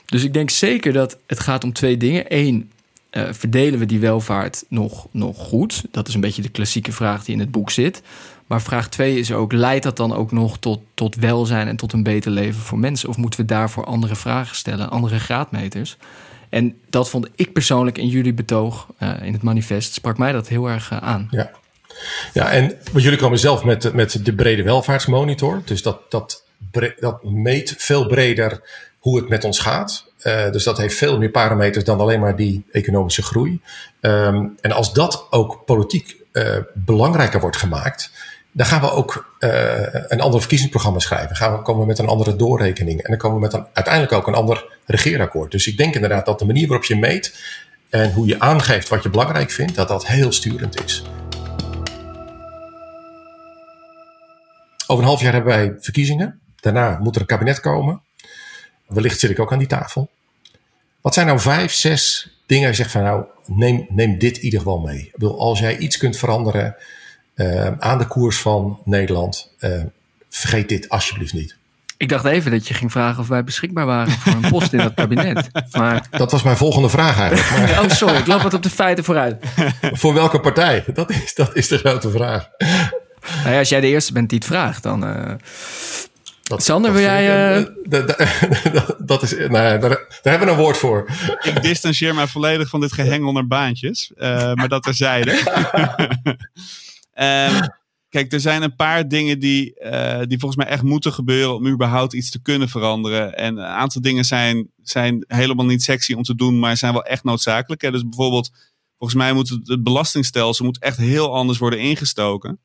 Dus 0.06 0.24
ik 0.24 0.34
denk 0.34 0.50
zeker 0.50 0.94
dat 0.94 1.18
het 1.28 1.40
gaat 1.40 1.64
om 1.64 1.74
twee 1.74 1.98
dingen. 1.98 2.26
Eén, 2.28 2.72
uh, 3.16 3.24
verdelen 3.32 3.80
we 3.80 3.86
die 3.86 4.00
welvaart 4.00 4.66
nog, 4.70 5.08
nog 5.12 5.38
goed? 5.38 5.84
Dat 5.92 6.08
is 6.08 6.14
een 6.14 6.22
beetje 6.22 6.42
de 6.42 6.50
klassieke 6.50 6.92
vraag 6.92 7.24
die 7.24 7.34
in 7.34 7.40
het 7.40 7.52
boek 7.52 7.72
zit. 7.72 8.02
Maar 8.46 8.62
vraag 8.62 8.90
twee 8.90 9.20
is 9.20 9.32
ook: 9.32 9.54
leidt 9.54 9.84
dat 9.84 9.98
dan 9.98 10.14
ook 10.14 10.32
nog 10.32 10.58
tot, 10.58 10.82
tot 10.94 11.16
welzijn 11.16 11.68
en 11.68 11.76
tot 11.76 11.94
een 11.94 12.04
beter 12.04 12.32
leven 12.32 12.62
voor 12.62 12.80
mensen? 12.80 13.10
Of 13.10 13.18
moeten 13.18 13.40
we 13.40 13.46
daarvoor 13.46 13.86
andere 13.86 14.16
vragen 14.16 14.56
stellen, 14.56 14.90
andere 14.90 15.20
graadmeters? 15.20 15.98
En 16.50 16.78
dat 16.90 17.10
vond 17.10 17.28
ik 17.36 17.54
persoonlijk 17.54 17.98
in 17.98 18.08
jullie 18.08 18.34
betoog 18.34 18.88
uh, 19.00 19.14
in 19.22 19.34
het 19.34 19.42
manifest, 19.42 19.94
sprak 19.94 20.18
mij 20.18 20.32
dat 20.32 20.48
heel 20.48 20.70
erg 20.70 20.92
uh, 20.92 20.98
aan. 20.98 21.28
Ja. 21.32 21.52
Ja, 22.34 22.52
en 22.52 22.78
jullie 22.94 23.20
komen 23.20 23.40
zelf 23.40 23.64
met, 23.64 23.94
met 23.94 24.26
de 24.26 24.34
brede 24.34 24.64
welvaartsmonitor. 24.64 25.62
Dus 25.66 25.82
dat, 25.82 26.12
dat, 26.12 26.44
dat 27.00 27.24
meet 27.24 27.76
veel 27.78 28.08
breder 28.08 28.62
hoe 29.00 29.18
het 29.18 29.30
met 29.30 29.44
ons 29.44 29.60
gaat. 29.60 30.12
Uh, 30.24 30.52
dus 30.52 30.64
dat 30.64 30.78
heeft 30.78 30.98
veel 30.98 31.18
meer 31.18 31.30
parameters 31.30 31.84
dan 31.84 32.00
alleen 32.00 32.20
maar 32.20 32.36
die 32.36 32.66
economische 32.72 33.24
groei. 33.24 33.60
Um, 34.02 34.56
en 34.62 34.72
als 34.72 34.94
dat 34.94 35.28
ook 35.30 35.66
politiek 35.66 36.24
belangrijker 36.74 37.40
wordt 37.40 37.58
gemaakt, 37.58 38.12
dan 38.56 38.66
gaan 38.66 38.82
we 38.82 38.92
ook 38.92 39.36
uh, 39.40 39.52
een 39.92 40.22
ander 40.22 40.40
verkiezingsprogramma 40.40 41.00
schrijven. 41.00 41.36
Gaan 41.36 41.54
we 41.54 41.62
komen 41.62 41.88
met 41.88 42.00
een 42.00 42.08
andere 42.08 42.36
doorrekening. 42.36 43.02
En 43.02 43.10
dan 43.10 43.20
komen 43.20 43.38
we 43.38 43.44
met 43.44 43.54
een, 43.54 43.66
uiteindelijk 43.74 44.14
ook 44.14 44.28
een 44.28 44.34
ander 44.34 44.80
regeerakkoord. 44.86 45.52
Dus 45.52 45.68
ik 45.68 45.78
denk 45.78 45.96
inderdaad 45.96 46.26
dat 46.26 46.40
de 46.40 46.46
manier 46.46 46.68
waarop 46.68 46.86
je 46.86 46.96
meet 46.96 47.44
en 47.90 48.14
hoe 48.14 48.28
je 48.28 48.40
aangeeft 48.40 48.90
wat 48.90 49.04
je 49.04 49.10
belangrijk 49.10 49.52
vindt, 49.52 49.76
dat 49.76 49.88
dat 49.88 50.08
heel 50.08 50.32
sturend 50.32 50.84
is. 50.84 51.04
Over 54.88 55.04
een 55.04 55.10
half 55.10 55.22
jaar 55.22 55.34
hebben 55.34 55.54
wij 55.54 55.76
verkiezingen. 55.80 56.40
Daarna 56.56 57.00
moet 57.02 57.16
er 57.16 57.22
een 57.22 57.28
kabinet 57.28 57.60
komen. 57.60 58.02
Wellicht 58.88 59.20
zit 59.20 59.30
ik 59.30 59.40
ook 59.40 59.52
aan 59.52 59.60
die 59.60 59.68
tafel. 59.68 60.10
Wat 61.02 61.14
zijn 61.14 61.28
nou 61.28 61.40
vijf, 61.40 61.74
zes 61.74 62.30
dingen 62.46 62.68
je 62.70 62.76
zegt 62.76 62.92
van 62.92 63.04
nou, 63.04 63.26
neem, 63.46 63.86
neem 63.90 64.20
dit 64.20 64.38
in 64.38 64.44
ieder 64.44 64.60
geval 64.60 64.80
mee. 64.80 65.00
Ik 65.00 65.12
bedoel, 65.12 65.40
als 65.40 65.60
jij 65.60 65.78
iets 65.78 65.98
kunt 65.98 66.18
veranderen 66.18 66.76
uh, 67.36 67.68
aan 67.80 67.98
de 67.98 68.08
koers 68.08 68.38
van 68.38 68.80
Nederland, 68.84 69.52
uh, 69.60 69.84
vergeet 70.30 70.70
dit 70.70 70.90
alsjeblieft 70.90 71.34
niet. 71.34 71.56
Ik 71.98 72.10
dacht 72.10 72.26
even 72.26 72.52
dat 72.52 72.68
je 72.68 72.74
ging 72.74 72.92
vragen 72.92 73.22
of 73.22 73.28
wij 73.28 73.44
beschikbaar 73.44 73.86
waren 73.86 74.14
voor 74.14 74.34
een 74.34 74.50
post 74.50 74.74
in 74.74 74.80
dat 74.80 74.94
kabinet. 74.94 75.50
Maar... 75.72 76.08
Dat 76.10 76.32
was 76.32 76.44
mijn 76.44 76.58
volgende 76.58 76.90
vraag 76.90 77.20
eigenlijk. 77.20 77.72
Maar... 77.72 77.84
oh, 77.84 77.90
sorry, 77.90 78.16
ik 78.16 78.28
loop 78.28 78.42
wat 78.42 78.54
op 78.54 78.64
de 78.64 78.70
feiten 78.70 79.04
vooruit. 79.04 79.46
voor 79.82 80.14
welke 80.14 80.40
partij? 80.40 80.84
Dat 80.94 81.10
is, 81.10 81.36
dat 81.36 81.56
is 81.56 81.68
de 81.68 81.78
grote 81.78 82.10
vraag. 82.10 82.50
Nou 83.44 83.50
ja, 83.50 83.60
als 83.60 83.70
jij 83.70 83.82
de 83.82 83.88
eerste 83.88 84.14
bent 84.14 84.30
die 84.30 84.38
het 84.38 84.48
vraagt, 84.48 84.84
dan. 84.84 85.08
Uh... 85.08 85.34
Dat, 86.44 86.64
Sander, 86.64 86.94
wil 86.94 87.02
jij. 87.02 87.58
Uh... 87.60 87.66
Dat, 88.98 89.22
is. 89.22 89.36
Nou, 89.38 89.50
daar, 89.50 89.80
daar, 89.80 90.00
hebben 90.22 90.48
we 90.48 90.54
een 90.54 90.60
woord 90.60 90.78
voor. 90.78 91.10
Ik 91.42 91.62
distancieer 91.62 92.16
mij 92.16 92.28
volledig 92.28 92.70
van 92.70 92.80
dit 92.80 92.94
gehengel 92.94 93.32
naar 93.32 93.48
baantjes. 93.48 94.12
Uh, 94.18 94.54
maar 94.54 94.68
dat 94.68 94.84
terzijde. 94.84 95.34
um, 97.22 97.60
kijk, 98.10 98.34
er 98.34 98.40
zijn 98.40 98.62
een 98.62 98.76
paar 98.76 99.08
dingen 99.08 99.40
die, 99.40 99.80
uh, 99.84 100.20
die 100.28 100.40
volgens 100.40 100.64
mij 100.64 100.72
echt 100.72 100.84
moeten 100.84 101.14
gebeuren 101.14 101.56
om 101.56 101.68
überhaupt 101.68 102.14
iets 102.14 102.32
te 102.32 102.42
kunnen 102.42 102.70
veranderen. 102.70 103.38
En 103.38 103.58
een 103.58 103.66
aantal 103.66 104.02
dingen 104.02 104.26
zijn, 104.26 104.72
zijn 104.82 105.24
helemaal 105.28 105.66
niet 105.66 105.84
sexy 105.84 106.14
om 106.14 106.24
te 106.24 106.36
doen, 106.36 106.60
maar 106.60 106.78
zijn 106.78 106.94
wel 106.94 107.04
echt 107.04 107.24
noodzakelijk. 107.24 107.82
Hè? 107.82 107.92
Dus 107.92 108.04
bijvoorbeeld, 108.04 108.52
volgens 108.98 109.20
mij 109.20 109.34
moet 109.34 109.50
het, 109.50 109.84
belastingstelsel 109.84 110.66
moet 110.66 110.80
echt 110.80 110.98
heel 110.98 111.34
anders 111.34 111.58
worden 111.58 111.80
ingestoken. 111.80 112.60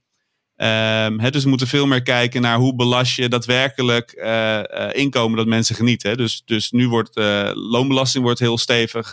Um, 0.56 1.30
dus 1.30 1.42
we 1.42 1.48
moeten 1.48 1.66
veel 1.66 1.86
meer 1.86 2.02
kijken 2.02 2.42
naar 2.42 2.58
hoe 2.58 2.74
belast 2.74 3.16
je 3.16 3.28
daadwerkelijk 3.28 4.14
uh, 4.16 4.58
uh, 4.58 4.88
inkomen 4.92 5.36
dat 5.36 5.46
mensen 5.46 5.74
genieten. 5.74 6.16
Dus, 6.16 6.42
dus 6.44 6.70
nu 6.70 6.88
wordt 6.88 7.16
loonbelasting 7.54 8.24
wordt 8.24 8.40
heel 8.40 8.58
stevig, 8.58 9.10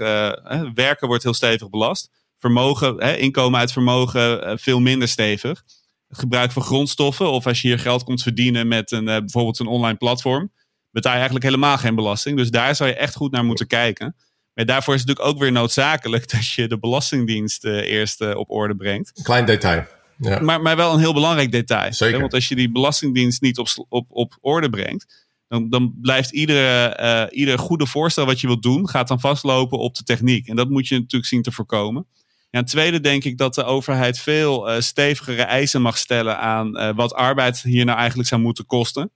werken 0.73 1.07
wordt 1.07 1.23
heel 1.23 1.33
stevig 1.33 1.69
belast. 1.69 2.09
Vermogen, 2.39 2.97
inkomen 3.19 3.59
uit 3.59 3.71
vermogen 3.71 4.59
veel 4.59 4.79
minder 4.79 5.07
stevig. 5.07 5.63
Het 6.07 6.17
gebruik 6.17 6.51
van 6.51 6.61
grondstoffen 6.61 7.31
of 7.31 7.47
als 7.47 7.61
je 7.61 7.67
hier 7.67 7.79
geld 7.79 8.03
komt 8.03 8.21
verdienen 8.21 8.67
met 8.67 8.91
een, 8.91 9.05
bijvoorbeeld 9.05 9.59
een 9.59 9.67
online 9.67 9.97
platform, 9.97 10.51
betaal 10.91 11.11
je 11.11 11.17
eigenlijk 11.17 11.45
helemaal 11.45 11.77
geen 11.77 11.95
belasting. 11.95 12.37
Dus 12.37 12.49
daar 12.49 12.75
zou 12.75 12.89
je 12.89 12.95
echt 12.95 13.15
goed 13.15 13.31
naar 13.31 13.45
moeten 13.45 13.67
kijken. 13.67 14.15
Maar 14.53 14.65
daarvoor 14.65 14.93
is 14.93 14.99
het 14.99 15.09
natuurlijk 15.09 15.35
ook 15.35 15.41
weer 15.41 15.51
noodzakelijk 15.51 16.29
dat 16.33 16.47
je 16.47 16.67
de 16.67 16.79
Belastingdienst 16.79 17.65
eerst 17.65 18.35
op 18.35 18.49
orde 18.49 18.75
brengt. 18.75 19.11
Klein 19.23 19.45
detail. 19.45 19.85
Ja. 20.17 20.39
Maar, 20.39 20.61
maar 20.61 20.75
wel 20.75 20.93
een 20.93 20.99
heel 20.99 21.13
belangrijk 21.13 21.51
detail. 21.51 21.93
Zeker. 21.93 22.19
Want 22.19 22.33
als 22.33 22.47
je 22.47 22.55
die 22.55 22.71
belastingdienst 22.71 23.41
niet 23.41 23.57
op, 23.57 23.67
op, 23.89 24.05
op 24.09 24.37
orde 24.41 24.69
brengt, 24.69 25.25
dan, 25.47 25.69
dan 25.69 25.95
blijft 26.01 26.31
iedere, 26.31 26.97
uh, 27.01 27.39
ieder 27.39 27.59
goede 27.59 27.85
voorstel 27.85 28.25
wat 28.25 28.41
je 28.41 28.47
wilt 28.47 28.63
doen, 28.63 28.89
gaat 28.89 29.07
dan 29.07 29.19
vastlopen 29.19 29.77
op 29.79 29.95
de 29.95 30.03
techniek. 30.03 30.47
En 30.47 30.55
dat 30.55 30.69
moet 30.69 30.87
je 30.87 30.95
natuurlijk 30.95 31.29
zien 31.29 31.41
te 31.41 31.51
voorkomen. 31.51 32.07
Ja, 32.49 32.59
ten 32.59 32.65
tweede 32.65 32.99
denk 32.99 33.23
ik 33.23 33.37
dat 33.37 33.55
de 33.55 33.63
overheid 33.63 34.19
veel 34.19 34.69
uh, 34.69 34.79
stevigere 34.81 35.41
eisen 35.41 35.81
mag 35.81 35.97
stellen 35.97 36.39
aan 36.39 36.77
uh, 36.77 36.89
wat 36.95 37.13
arbeid 37.13 37.61
hier 37.61 37.85
nou 37.85 37.97
eigenlijk 37.97 38.29
zou 38.29 38.41
moeten 38.41 38.65
kosten. 38.65 39.11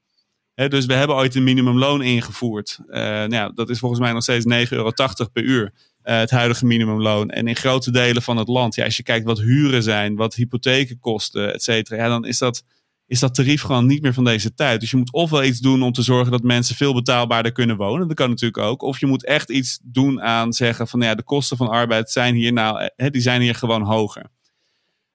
Dus 0.55 0.85
we 0.85 0.93
hebben 0.93 1.15
ooit 1.15 1.35
een 1.35 1.43
minimumloon 1.43 2.01
ingevoerd. 2.01 2.79
nou 2.87 3.33
ja, 3.33 3.49
dat 3.49 3.69
is 3.69 3.79
volgens 3.79 4.01
mij 4.01 4.11
nog 4.13 4.23
steeds 4.23 4.45
9,80 4.45 4.69
euro 4.69 4.91
per 5.33 5.43
uur. 5.43 5.73
Het 6.01 6.31
huidige 6.31 6.65
minimumloon. 6.65 7.29
En 7.29 7.47
in 7.47 7.55
grote 7.55 7.91
delen 7.91 8.21
van 8.21 8.37
het 8.37 8.47
land, 8.47 8.75
ja, 8.75 8.85
als 8.85 8.97
je 8.97 9.03
kijkt 9.03 9.25
wat 9.25 9.39
huren 9.39 9.83
zijn, 9.83 10.15
wat 10.15 10.35
hypotheken 10.35 10.99
kosten, 10.99 11.53
et 11.53 11.63
cetera, 11.63 12.03
ja, 12.03 12.07
dan 12.07 12.25
is 12.25 12.37
dat, 12.37 12.63
is 13.11 13.19
dat 13.19 13.35
tarief 13.35 13.61
gewoon 13.61 13.85
niet 13.85 14.01
meer 14.01 14.13
van 14.13 14.23
deze 14.23 14.53
tijd. 14.53 14.79
Dus 14.79 14.91
je 14.91 14.97
moet 14.97 15.13
ofwel 15.13 15.43
iets 15.43 15.59
doen 15.59 15.83
om 15.83 15.91
te 15.91 16.01
zorgen 16.01 16.31
dat 16.31 16.43
mensen 16.43 16.75
veel 16.75 16.93
betaalbaarder 16.93 17.51
kunnen 17.51 17.77
wonen. 17.77 18.07
Dat 18.07 18.17
kan 18.17 18.29
natuurlijk 18.29 18.63
ook. 18.63 18.81
Of 18.81 18.99
je 18.99 19.05
moet 19.05 19.25
echt 19.25 19.49
iets 19.49 19.79
doen 19.83 20.21
aan 20.21 20.53
zeggen 20.53 20.87
van 20.87 21.01
ja, 21.01 21.15
de 21.15 21.23
kosten 21.23 21.57
van 21.57 21.67
arbeid 21.67 22.11
zijn 22.11 22.35
hier 22.35 22.53
nou, 22.53 22.89
hè, 22.95 23.09
die 23.09 23.21
zijn 23.21 23.41
hier 23.41 23.55
gewoon 23.55 23.81
hoger. 23.81 24.25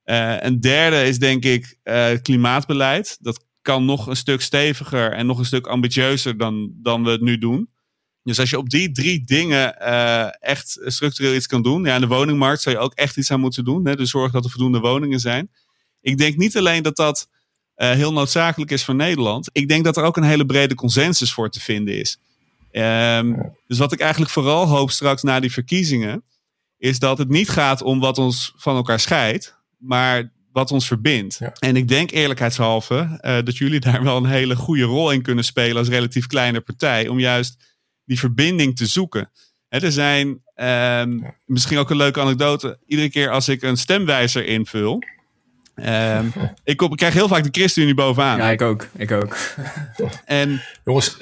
Uh, 0.05 0.35
een 0.39 0.59
derde 0.59 1.03
is 1.03 1.19
denk 1.19 1.43
ik 1.43 1.77
uh, 1.83 2.07
klimaatbeleid. 2.21 3.17
Dat 3.21 3.45
kan 3.61 3.85
nog 3.85 4.07
een 4.07 4.15
stuk 4.15 4.41
steviger 4.41 5.11
en 5.11 5.25
nog 5.25 5.39
een 5.39 5.45
stuk 5.45 5.67
ambitieuzer 5.67 6.37
dan, 6.37 6.71
dan 6.73 7.03
we 7.03 7.09
het 7.09 7.21
nu 7.21 7.37
doen. 7.37 7.69
Dus 8.23 8.39
als 8.39 8.49
je 8.49 8.57
op 8.57 8.69
die 8.69 8.91
drie 8.91 9.25
dingen 9.25 9.79
echt 10.39 10.79
structureel 10.81 11.35
iets 11.35 11.47
kan 11.47 11.61
doen. 11.61 11.83
Ja, 11.83 11.95
in 11.95 12.01
de 12.01 12.07
woningmarkt 12.07 12.61
zou 12.61 12.75
je 12.75 12.81
ook 12.81 12.93
echt 12.93 13.17
iets 13.17 13.31
aan 13.31 13.39
moeten 13.39 13.63
doen. 13.63 13.87
Hè? 13.87 13.95
Dus 13.95 14.09
zorg 14.09 14.31
dat 14.31 14.43
er 14.43 14.49
voldoende 14.49 14.79
woningen 14.79 15.19
zijn. 15.19 15.51
Ik 16.01 16.17
denk 16.17 16.37
niet 16.37 16.57
alleen 16.57 16.83
dat 16.83 16.95
dat 16.95 17.29
uh, 17.77 17.91
heel 17.91 18.13
noodzakelijk 18.13 18.71
is 18.71 18.83
voor 18.83 18.95
Nederland. 18.95 19.49
Ik 19.51 19.67
denk 19.67 19.83
dat 19.83 19.97
er 19.97 20.03
ook 20.03 20.17
een 20.17 20.23
hele 20.23 20.45
brede 20.45 20.75
consensus 20.75 21.33
voor 21.33 21.49
te 21.49 21.59
vinden 21.59 21.99
is. 21.99 22.19
Um, 22.71 23.53
dus 23.67 23.77
wat 23.77 23.91
ik 23.91 23.99
eigenlijk 23.99 24.31
vooral 24.31 24.67
hoop 24.67 24.91
straks 24.91 25.23
na 25.23 25.39
die 25.39 25.51
verkiezingen. 25.51 26.23
Is 26.77 26.99
dat 26.99 27.17
het 27.17 27.29
niet 27.29 27.49
gaat 27.49 27.81
om 27.81 27.99
wat 27.99 28.17
ons 28.17 28.53
van 28.55 28.75
elkaar 28.75 28.99
scheidt. 28.99 29.55
Maar 29.77 30.31
wat 30.57 30.71
ons 30.71 30.87
verbindt. 30.87 31.37
Ja. 31.39 31.53
En 31.59 31.75
ik 31.75 31.87
denk 31.87 32.11
eerlijkheidshalve 32.11 33.19
uh, 33.21 33.37
dat 33.43 33.57
jullie 33.57 33.79
daar 33.79 34.03
wel 34.03 34.17
een 34.17 34.25
hele 34.25 34.55
goede 34.55 34.83
rol 34.83 35.11
in 35.11 35.21
kunnen 35.21 35.43
spelen 35.43 35.77
als 35.77 35.87
relatief 35.87 36.27
kleine 36.27 36.61
partij. 36.61 37.07
Om 37.07 37.19
juist 37.19 37.75
die 38.05 38.19
verbinding 38.19 38.75
te 38.75 38.85
zoeken. 38.85 39.31
er 39.69 39.91
zijn 39.91 40.41
um, 40.55 41.35
misschien 41.45 41.77
ook 41.77 41.89
een 41.89 41.97
leuke 41.97 42.21
anekdote. 42.21 42.79
Iedere 42.85 43.09
keer 43.09 43.31
als 43.31 43.47
ik 43.47 43.61
een 43.61 43.77
stemwijzer 43.77 44.45
invul. 44.45 45.03
Um, 45.85 46.33
ik, 46.63 46.77
kom, 46.77 46.91
ik, 46.91 46.97
krijg 46.97 47.13
heel 47.13 47.27
vaak 47.27 47.43
de 47.43 47.49
ChristenUnie 47.51 47.93
bovenaan. 47.93 48.37
Ja, 48.37 48.49
ik 48.49 48.61
ook. 48.61 48.87
Ik 48.95 49.11
ook. 49.11 49.37
En, 50.25 50.61
Jongens, 50.85 51.17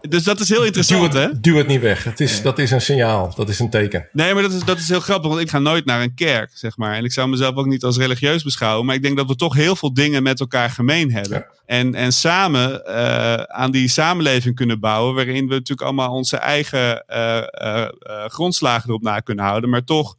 dus 0.00 0.24
dat 0.24 0.40
is 0.40 0.48
heel 0.48 0.64
interessant, 0.64 1.12
duw 1.12 1.20
hè? 1.20 1.40
Duw 1.40 1.56
het 1.56 1.66
niet 1.66 1.80
weg. 1.80 2.04
Het 2.04 2.20
is, 2.20 2.42
dat 2.42 2.58
is 2.58 2.70
een 2.70 2.80
signaal. 2.80 3.32
Dat 3.36 3.48
is 3.48 3.58
een 3.58 3.70
teken. 3.70 4.08
Nee, 4.12 4.34
maar 4.34 4.42
dat 4.42 4.52
is, 4.52 4.64
dat 4.64 4.78
is 4.78 4.88
heel 4.88 5.00
grappig. 5.00 5.28
Want 5.28 5.42
ik 5.42 5.50
ga 5.50 5.58
nooit 5.58 5.84
naar 5.84 6.02
een 6.02 6.14
kerk, 6.14 6.50
zeg 6.54 6.76
maar. 6.76 6.94
En 6.94 7.04
ik 7.04 7.12
zou 7.12 7.28
mezelf 7.28 7.54
ook 7.54 7.66
niet 7.66 7.84
als 7.84 7.96
religieus 7.96 8.42
beschouwen. 8.42 8.86
Maar 8.86 8.94
ik 8.94 9.02
denk 9.02 9.16
dat 9.16 9.28
we 9.28 9.36
toch 9.36 9.54
heel 9.54 9.76
veel 9.76 9.94
dingen 9.94 10.22
met 10.22 10.40
elkaar 10.40 10.70
gemeen 10.70 11.12
hebben. 11.12 11.38
Ja. 11.38 11.46
En, 11.66 11.94
en 11.94 12.12
samen 12.12 12.82
uh, 12.86 13.34
aan 13.34 13.70
die 13.70 13.88
samenleving 13.88 14.54
kunnen 14.54 14.80
bouwen. 14.80 15.14
Waarin 15.14 15.46
we 15.46 15.52
natuurlijk 15.52 15.82
allemaal 15.82 16.12
onze 16.12 16.36
eigen 16.36 17.04
uh, 17.08 17.42
uh, 17.62 17.86
grondslagen 18.26 18.88
erop 18.88 19.02
na 19.02 19.20
kunnen 19.20 19.44
houden. 19.44 19.70
Maar 19.70 19.84
toch 19.84 20.16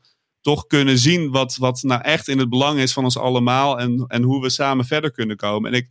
toch 0.47 0.67
kunnen 0.67 0.97
zien 0.97 1.31
wat, 1.31 1.55
wat 1.55 1.81
nou 1.81 2.01
echt 2.01 2.27
in 2.27 2.39
het 2.39 2.49
belang 2.49 2.79
is 2.79 2.93
van 2.93 3.03
ons 3.03 3.17
allemaal 3.17 3.79
en, 3.79 4.05
en 4.07 4.23
hoe 4.23 4.41
we 4.41 4.49
samen 4.49 4.85
verder 4.85 5.11
kunnen 5.11 5.37
komen. 5.37 5.71
En 5.71 5.77
ik, 5.77 5.89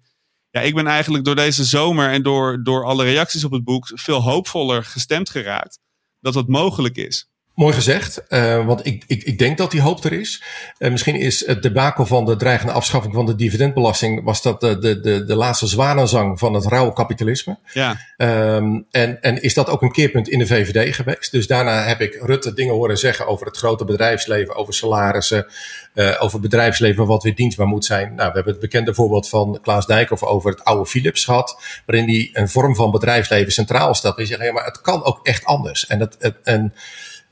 ja, 0.50 0.60
ik 0.60 0.74
ben 0.74 0.86
eigenlijk 0.86 1.24
door 1.24 1.34
deze 1.34 1.64
zomer 1.64 2.10
en 2.10 2.22
door, 2.22 2.62
door 2.62 2.84
alle 2.84 3.04
reacties 3.04 3.44
op 3.44 3.50
het 3.50 3.64
boek 3.64 3.90
veel 3.94 4.22
hoopvoller 4.22 4.84
gestemd 4.84 5.30
geraakt 5.30 5.78
dat 6.20 6.34
het 6.34 6.48
mogelijk 6.48 6.96
is. 6.96 7.30
Mooi 7.56 7.74
gezegd, 7.74 8.22
uh, 8.28 8.66
want 8.66 8.86
ik, 8.86 9.04
ik, 9.06 9.22
ik 9.22 9.38
denk 9.38 9.58
dat 9.58 9.70
die 9.70 9.80
hoop 9.80 10.04
er 10.04 10.12
is. 10.12 10.42
Uh, 10.78 10.90
misschien 10.90 11.14
is 11.14 11.46
het 11.46 11.62
debakel 11.62 12.06
van 12.06 12.24
de 12.24 12.36
dreigende 12.36 12.72
afschaffing 12.72 13.14
van 13.14 13.26
de 13.26 13.34
dividendbelasting... 13.34 14.24
was 14.24 14.42
dat 14.42 14.60
de, 14.60 14.78
de, 14.78 15.00
de, 15.00 15.24
de 15.24 15.34
laatste 15.34 15.66
zwanenzang 15.66 16.38
van 16.38 16.54
het 16.54 16.66
rauwe 16.66 16.92
kapitalisme. 16.92 17.58
Ja. 17.72 17.96
Um, 18.16 18.86
en, 18.90 19.22
en 19.22 19.42
is 19.42 19.54
dat 19.54 19.68
ook 19.68 19.82
een 19.82 19.92
keerpunt 19.92 20.28
in 20.28 20.38
de 20.38 20.46
VVD 20.46 20.94
geweest. 20.94 21.30
Dus 21.32 21.46
daarna 21.46 21.82
heb 21.82 22.00
ik 22.00 22.18
Rutte 22.22 22.54
dingen 22.54 22.74
horen 22.74 22.98
zeggen 22.98 23.26
over 23.26 23.46
het 23.46 23.56
grote 23.56 23.84
bedrijfsleven... 23.84 24.56
over 24.56 24.74
salarissen, 24.74 25.46
uh, 25.94 26.16
over 26.18 26.40
bedrijfsleven 26.40 27.06
wat 27.06 27.22
weer 27.22 27.34
dienstbaar 27.34 27.66
moet 27.66 27.84
zijn. 27.84 28.14
Nou, 28.14 28.28
we 28.28 28.34
hebben 28.34 28.52
het 28.52 28.62
bekende 28.62 28.94
voorbeeld 28.94 29.28
van 29.28 29.58
Klaas 29.62 29.86
Dijkhoff 29.86 30.22
over 30.22 30.50
het 30.50 30.64
oude 30.64 30.86
Philips 30.86 31.24
gehad... 31.24 31.60
waarin 31.86 32.06
die 32.06 32.30
een 32.32 32.48
vorm 32.48 32.74
van 32.74 32.90
bedrijfsleven 32.90 33.52
centraal 33.52 33.94
staat. 33.94 34.18
En 34.18 34.26
zeggen, 34.26 34.46
ja, 34.46 34.52
maar 34.52 34.64
het 34.64 34.80
kan 34.80 35.04
ook 35.04 35.26
echt 35.26 35.44
anders. 35.44 35.86
En, 35.86 35.98
dat, 35.98 36.16
het, 36.18 36.36
en 36.42 36.74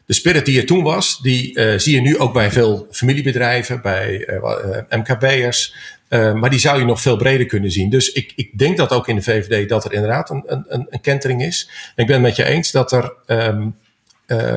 de 0.06 0.12
spirit 0.12 0.46
die 0.46 0.60
er 0.60 0.66
toen 0.66 0.82
was, 0.82 1.18
die 1.18 1.58
uh, 1.58 1.78
zie 1.78 1.94
je 1.94 2.00
nu 2.00 2.18
ook 2.18 2.32
bij 2.32 2.50
veel 2.50 2.86
familiebedrijven, 2.90 3.82
bij 3.82 4.28
uh, 4.28 4.34
uh, 4.34 4.98
MKB'ers. 4.98 5.74
maar 6.08 6.50
die 6.50 6.58
zou 6.58 6.78
je 6.78 6.84
nog 6.84 7.00
veel 7.00 7.16
breder 7.16 7.46
kunnen 7.46 7.70
zien. 7.70 7.90
Dus 7.90 8.12
ik, 8.12 8.32
ik 8.36 8.58
denk 8.58 8.76
dat 8.76 8.90
ook 8.90 9.08
in 9.08 9.16
de 9.16 9.22
VVD 9.22 9.68
dat 9.68 9.84
er 9.84 9.92
inderdaad 9.92 10.30
een, 10.30 10.44
een, 10.46 10.86
een 10.90 11.00
kentering 11.00 11.42
is. 11.42 11.70
Ik 11.96 12.06
ben 12.06 12.14
het 12.14 12.24
met 12.24 12.36
je 12.36 12.44
eens 12.44 12.70
dat 12.70 12.92
er 12.92 13.12
um, 13.26 13.76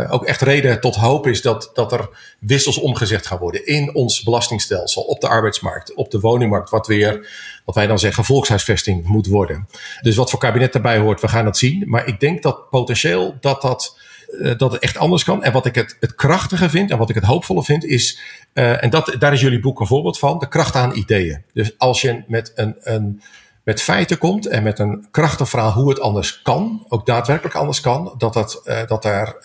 ook 0.10 0.26
echt 0.26 0.42
reden 0.42 0.80
tot 0.80 0.96
hoop 0.96 1.28
is 1.28 1.42
dat, 1.42 1.72
dat 1.74 1.92
er 1.92 2.10
wissels 2.40 2.78
omgezet 2.78 3.28
gaan 3.28 3.38
worden 3.38 3.66
in 3.66 3.96
ons 3.96 4.24
belastingstelsel, 4.24 5.02
op 5.02 5.22
de 5.22 5.28
arbeidsmarkt, 5.28 5.94
op 5.94 6.12
de 6.12 6.20
woningmarkt, 6.20 6.70
wat 6.70 6.88
weer, 6.88 7.28
wat 7.66 7.76
wij 7.76 7.88
dan 7.88 8.00
zeggen, 8.00 8.24
volkshuisvesting 8.24 9.08
moet 9.08 9.28
worden. 9.28 9.68
Dus 10.02 10.16
wat 10.16 10.30
voor 10.30 10.40
kabinet 10.40 10.74
daarbij 10.74 10.98
hoort, 10.98 11.22
we 11.22 11.28
gaan 11.28 11.46
dat 11.46 11.58
zien. 11.58 11.84
Maar 11.86 12.08
ik 12.08 12.20
denk 12.20 12.44
dat 12.44 12.70
potentieel 12.70 13.38
dat 13.40 13.62
dat 13.62 13.98
dat 14.58 14.72
het 14.72 14.82
echt 14.82 14.98
anders 14.98 15.24
kan. 15.24 15.44
En 15.44 15.52
wat 15.52 15.66
ik 15.66 15.76
het, 15.76 15.98
het 16.00 16.16
krachtige 16.16 16.70
vind 16.70 16.92
en 16.92 16.98
wat 16.98 17.10
ik 17.10 17.16
het 17.16 17.24
hoopvolle 17.24 17.64
vind 17.64 17.86
is, 17.86 18.20
uh, 18.54 18.84
en 18.84 18.90
dat, 18.90 19.16
daar 19.20 19.34
is 19.34 19.42
jullie 19.42 19.60
boek 19.60 19.80
een 19.80 19.88
voorbeeld 19.88 20.20
van, 20.20 20.40
de 20.40 20.48
kracht 20.48 20.76
aan 20.76 20.96
ideeën. 20.96 21.44
Dus 21.54 21.78
als 21.78 22.02
je 22.02 22.24
met, 22.28 22.52
een, 22.56 22.76
een, 22.80 23.22
met 23.64 23.82
feiten 23.82 24.18
komt 24.18 24.48
en 24.48 24.64
met 24.64 24.80
een 24.80 25.08
krachtig 25.12 25.50
verhaal 25.50 25.72
hoe 25.72 25.90
het 25.90 26.00
anders 26.00 26.42
kan, 26.42 26.86
ook 26.88 27.06
daadwerkelijk 27.06 27.56
anders 27.56 27.82
kan, 27.82 28.16
dat, 28.18 28.34
dat, 28.34 28.62
uh, 28.66 28.88
dat, 28.88 29.04
daar, 29.04 29.36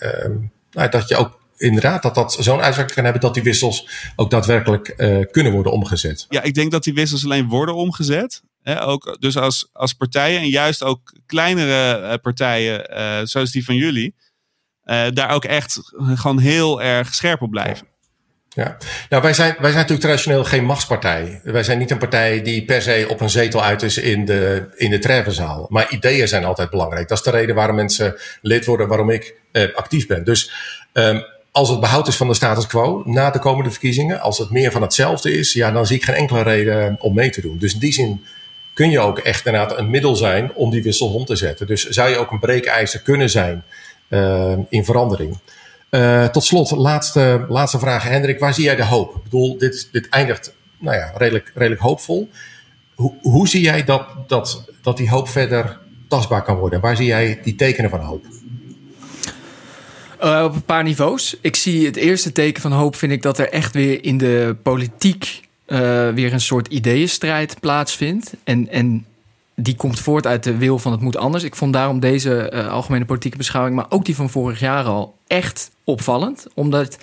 nou, 0.71 0.89
dat 0.89 1.07
je 1.07 1.15
ook 1.15 1.41
inderdaad 1.57 2.01
dat 2.01 2.15
dat 2.15 2.33
zo'n 2.39 2.61
uitwerking 2.61 2.95
kan 2.95 3.03
hebben 3.03 3.21
dat 3.21 3.33
die 3.33 3.43
wissels 3.43 3.87
ook 4.15 4.29
daadwerkelijk 4.31 4.93
kunnen 5.31 5.51
worden 5.51 5.71
omgezet. 5.71 6.25
Ja, 6.29 6.41
ik 6.41 6.53
denk 6.53 6.71
dat 6.71 6.83
die 6.83 6.93
wissels 6.93 7.23
alleen 7.23 7.47
worden 7.47 7.75
omgezet. 7.75 8.41
Hè, 8.61 8.83
ook, 8.85 9.17
dus 9.19 9.37
als, 9.37 9.69
als 9.73 9.93
partijen 9.93 10.39
en 10.39 10.49
juist 10.49 10.83
ook 10.83 11.13
kleinere 11.25 12.17
partijen, 12.17 12.85
zoals 13.27 13.51
die 13.51 13.65
van 13.65 13.75
jullie, 13.75 14.15
uh, 14.85 15.05
daar 15.13 15.29
ook 15.29 15.45
echt 15.45 15.79
gewoon 15.93 16.39
heel 16.39 16.81
erg 16.81 17.13
scherp 17.13 17.41
op 17.41 17.49
blijven. 17.49 17.87
Ja, 18.55 18.77
nou 19.09 19.21
wij 19.21 19.33
zijn, 19.33 19.51
wij 19.51 19.71
zijn 19.71 19.75
natuurlijk 19.75 20.01
traditioneel 20.01 20.43
geen 20.43 20.65
machtspartij. 20.65 21.39
Wij 21.43 21.63
zijn 21.63 21.77
niet 21.77 21.91
een 21.91 21.97
partij 21.97 22.41
die 22.41 22.65
per 22.65 22.81
se 22.81 23.05
op 23.09 23.21
een 23.21 23.29
zetel 23.29 23.63
uit 23.63 23.81
is 23.81 23.97
in 23.97 24.25
de, 24.25 24.67
in 24.75 24.89
de 24.89 24.99
treffenzaal. 24.99 25.65
Maar 25.69 25.91
ideeën 25.91 26.27
zijn 26.27 26.45
altijd 26.45 26.69
belangrijk. 26.69 27.07
Dat 27.07 27.17
is 27.17 27.23
de 27.23 27.31
reden 27.31 27.55
waarom 27.55 27.75
mensen 27.75 28.15
lid 28.41 28.65
worden, 28.65 28.87
waarom 28.87 29.09
ik 29.09 29.35
eh, 29.51 29.75
actief 29.75 30.07
ben. 30.07 30.23
Dus 30.23 30.51
um, 30.93 31.23
als 31.51 31.69
het 31.69 31.79
behoud 31.79 32.07
is 32.07 32.15
van 32.15 32.27
de 32.27 32.33
status 32.33 32.67
quo 32.67 33.01
na 33.05 33.29
de 33.29 33.39
komende 33.39 33.71
verkiezingen, 33.71 34.19
als 34.19 34.37
het 34.37 34.49
meer 34.49 34.71
van 34.71 34.81
hetzelfde 34.81 35.37
is, 35.37 35.53
ja, 35.53 35.71
dan 35.71 35.85
zie 35.85 35.95
ik 35.95 36.03
geen 36.03 36.15
enkele 36.15 36.41
reden 36.41 36.95
om 36.99 37.13
mee 37.13 37.29
te 37.29 37.41
doen. 37.41 37.57
Dus 37.57 37.73
in 37.73 37.79
die 37.79 37.93
zin 37.93 38.25
kun 38.73 38.89
je 38.89 38.99
ook 38.99 39.19
echt 39.19 39.45
inderdaad 39.45 39.77
een 39.77 39.89
middel 39.89 40.15
zijn 40.15 40.53
om 40.53 40.69
die 40.69 40.83
wissel 40.83 41.13
om 41.13 41.25
te 41.25 41.35
zetten. 41.35 41.67
Dus 41.67 41.89
zou 41.89 42.09
je 42.09 42.17
ook 42.17 42.31
een 42.31 42.39
breekijzer 42.39 42.99
kunnen 42.99 43.29
zijn 43.29 43.63
in 44.69 44.85
verandering. 44.85 45.37
Uh, 45.89 46.25
tot 46.25 46.43
slot, 46.43 46.71
laatste, 46.71 47.45
laatste 47.49 47.79
vraag. 47.79 48.03
Hendrik, 48.03 48.39
waar 48.39 48.53
zie 48.53 48.63
jij 48.63 48.75
de 48.75 48.85
hoop? 48.85 49.15
Ik 49.15 49.23
bedoel, 49.23 49.57
dit, 49.57 49.89
dit 49.91 50.09
eindigt 50.09 50.53
nou 50.79 50.97
ja, 50.97 51.11
redelijk, 51.15 51.51
redelijk 51.55 51.81
hoopvol. 51.81 52.29
Hoe, 52.95 53.13
hoe 53.21 53.47
zie 53.47 53.61
jij 53.61 53.83
dat, 53.83 54.07
dat, 54.27 54.65
dat 54.81 54.97
die 54.97 55.09
hoop 55.09 55.27
verder 55.27 55.79
tastbaar 56.07 56.43
kan 56.43 56.57
worden? 56.57 56.81
Waar 56.81 56.95
zie 56.95 57.05
jij 57.05 57.39
die 57.43 57.55
tekenen 57.55 57.89
van 57.89 57.99
hoop? 57.99 58.25
Uh, 60.23 60.43
op 60.43 60.55
een 60.55 60.65
paar 60.65 60.83
niveaus. 60.83 61.37
Ik 61.41 61.55
zie 61.55 61.85
het 61.85 61.95
eerste 61.95 62.31
teken 62.31 62.61
van 62.61 62.71
hoop, 62.71 62.95
vind 62.95 63.11
ik 63.11 63.21
dat 63.21 63.37
er 63.37 63.49
echt 63.49 63.73
weer 63.73 64.03
in 64.03 64.17
de 64.17 64.55
politiek 64.63 65.41
weer 66.13 66.33
een 66.33 66.41
soort 66.41 66.67
ideeënstrijd 66.67 67.59
plaatsvindt. 67.59 68.33
En, 68.43 68.69
en 68.69 69.05
die 69.55 69.75
komt 69.75 69.99
voort 69.99 70.27
uit 70.27 70.43
de 70.43 70.57
wil 70.57 70.79
van 70.79 70.91
het 70.91 71.01
moet 71.01 71.17
anders. 71.17 71.43
Ik 71.43 71.55
vond 71.55 71.73
daarom 71.73 71.99
deze 71.99 72.51
uh, 72.53 72.67
algemene 72.67 73.05
politieke 73.05 73.37
beschouwing, 73.37 73.75
maar 73.75 73.85
ook 73.89 74.05
die 74.05 74.15
van 74.15 74.29
vorig 74.29 74.59
jaar 74.59 74.83
al, 74.83 75.17
echt 75.27 75.71
opvallend. 75.83 76.47
Omdat 76.53 76.97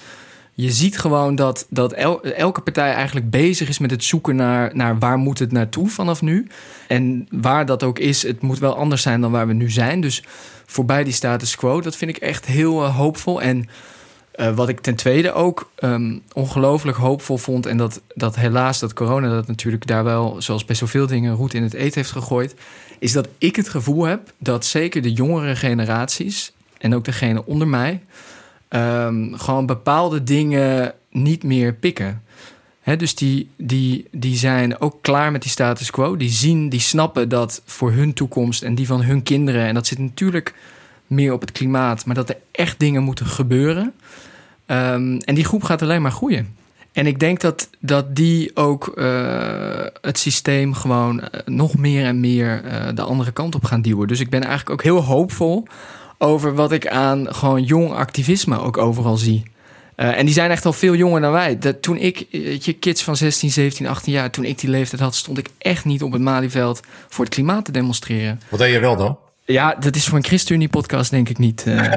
je 0.54 0.70
ziet 0.70 0.98
gewoon 0.98 1.34
dat, 1.34 1.66
dat 1.70 1.92
el, 1.92 2.22
elke 2.22 2.60
partij 2.60 2.92
eigenlijk 2.92 3.30
bezig 3.30 3.68
is 3.68 3.78
met 3.78 3.90
het 3.90 4.04
zoeken 4.04 4.36
naar, 4.36 4.76
naar 4.76 4.98
waar 4.98 5.18
moet 5.18 5.38
het 5.38 5.52
naartoe 5.52 5.88
vanaf 5.88 6.22
nu. 6.22 6.46
En 6.88 7.26
waar 7.30 7.66
dat 7.66 7.82
ook 7.82 7.98
is, 7.98 8.22
het 8.22 8.40
moet 8.40 8.58
wel 8.58 8.76
anders 8.76 9.02
zijn 9.02 9.20
dan 9.20 9.30
waar 9.30 9.46
we 9.46 9.52
nu 9.52 9.70
zijn. 9.70 10.00
Dus 10.00 10.24
voorbij 10.66 11.04
die 11.04 11.12
status 11.12 11.56
quo, 11.56 11.80
dat 11.80 11.96
vind 11.96 12.16
ik 12.16 12.22
echt 12.22 12.46
heel 12.46 12.82
uh, 12.82 12.96
hoopvol. 12.96 13.42
En 13.42 13.68
uh, 14.40 14.54
wat 14.54 14.68
ik 14.68 14.80
ten 14.80 14.94
tweede 14.96 15.32
ook 15.32 15.70
um, 15.80 16.22
ongelooflijk 16.32 16.96
hoopvol 16.96 17.38
vond, 17.38 17.66
en 17.66 17.76
dat, 17.76 18.00
dat 18.14 18.36
helaas 18.36 18.78
dat 18.78 18.92
corona 18.92 19.28
dat 19.28 19.46
natuurlijk 19.46 19.86
daar 19.86 20.04
wel, 20.04 20.36
zoals 20.38 20.64
bij 20.64 20.76
zoveel 20.76 21.06
dingen, 21.06 21.34
roet 21.34 21.54
in 21.54 21.62
het 21.62 21.74
eten 21.74 21.94
heeft 21.94 22.12
gegooid, 22.12 22.54
is 22.98 23.12
dat 23.12 23.28
ik 23.38 23.56
het 23.56 23.68
gevoel 23.68 24.04
heb 24.04 24.32
dat 24.38 24.64
zeker 24.64 25.02
de 25.02 25.12
jongere 25.12 25.56
generaties 25.56 26.52
en 26.78 26.94
ook 26.94 27.04
degene 27.04 27.46
onder 27.46 27.68
mij 27.68 28.02
um, 28.70 29.34
gewoon 29.38 29.66
bepaalde 29.66 30.22
dingen 30.22 30.94
niet 31.10 31.42
meer 31.42 31.74
pikken. 31.74 32.22
Dus 32.96 33.14
die, 33.14 33.50
die, 33.56 34.08
die 34.10 34.36
zijn 34.36 34.80
ook 34.80 34.98
klaar 35.00 35.32
met 35.32 35.42
die 35.42 35.50
status 35.50 35.90
quo. 35.90 36.16
Die 36.16 36.30
zien, 36.30 36.68
die 36.68 36.80
snappen 36.80 37.28
dat 37.28 37.62
voor 37.64 37.92
hun 37.92 38.12
toekomst 38.12 38.62
en 38.62 38.74
die 38.74 38.86
van 38.86 39.02
hun 39.02 39.22
kinderen, 39.22 39.66
en 39.66 39.74
dat 39.74 39.86
zit 39.86 39.98
natuurlijk 39.98 40.54
meer 41.06 41.32
op 41.32 41.40
het 41.40 41.52
klimaat, 41.52 42.04
maar 42.04 42.14
dat 42.14 42.28
er 42.28 42.36
echt 42.50 42.78
dingen 42.78 43.02
moeten 43.02 43.26
gebeuren. 43.26 43.92
Um, 44.70 45.18
en 45.18 45.34
die 45.34 45.44
groep 45.44 45.62
gaat 45.62 45.82
alleen 45.82 46.02
maar 46.02 46.12
groeien. 46.12 46.56
En 46.92 47.06
ik 47.06 47.18
denk 47.18 47.40
dat, 47.40 47.68
dat 47.80 48.16
die 48.16 48.56
ook 48.56 48.92
uh, 48.94 49.04
het 50.00 50.18
systeem 50.18 50.74
gewoon 50.74 51.22
nog 51.44 51.76
meer 51.76 52.04
en 52.04 52.20
meer 52.20 52.64
uh, 52.64 52.72
de 52.94 53.02
andere 53.02 53.32
kant 53.32 53.54
op 53.54 53.64
gaan 53.64 53.82
duwen. 53.82 54.08
Dus 54.08 54.20
ik 54.20 54.30
ben 54.30 54.40
eigenlijk 54.40 54.70
ook 54.70 54.82
heel 54.82 55.02
hoopvol 55.02 55.66
over 56.18 56.54
wat 56.54 56.72
ik 56.72 56.88
aan 56.88 57.34
gewoon 57.34 57.62
jong 57.62 57.92
activisme 57.92 58.60
ook 58.60 58.78
overal 58.78 59.16
zie. 59.16 59.42
En 59.94 60.24
die 60.24 60.34
zijn 60.34 60.50
echt 60.50 60.66
al 60.66 60.72
veel 60.72 60.94
jonger 60.94 61.20
dan 61.20 61.32
wij. 61.32 61.56
Toen 61.80 61.96
ik, 61.96 62.26
je, 62.64 62.72
kids 62.72 63.02
van 63.02 63.16
16, 63.16 63.50
17, 63.50 63.86
18 63.86 64.12
jaar, 64.12 64.30
toen 64.30 64.44
ik 64.44 64.58
die 64.58 64.70
leeftijd 64.70 65.00
had, 65.02 65.14
stond 65.14 65.38
ik 65.38 65.48
echt 65.58 65.84
niet 65.84 66.02
op 66.02 66.12
het 66.12 66.22
Malieveld 66.22 66.80
voor 67.08 67.24
het 67.24 67.34
klimaat 67.34 67.64
te 67.64 67.72
demonstreren. 67.72 68.40
Wat 68.48 68.58
deed 68.58 68.72
je 68.72 68.80
wel 68.80 68.96
dan? 68.96 69.18
Ja, 69.50 69.76
dat 69.80 69.96
is 69.96 70.06
voor 70.06 70.18
een 70.18 70.24
ChristenUnie-podcast 70.24 71.10
denk 71.10 71.28
ik 71.28 71.38
niet. 71.38 71.64
Uh, 71.66 71.92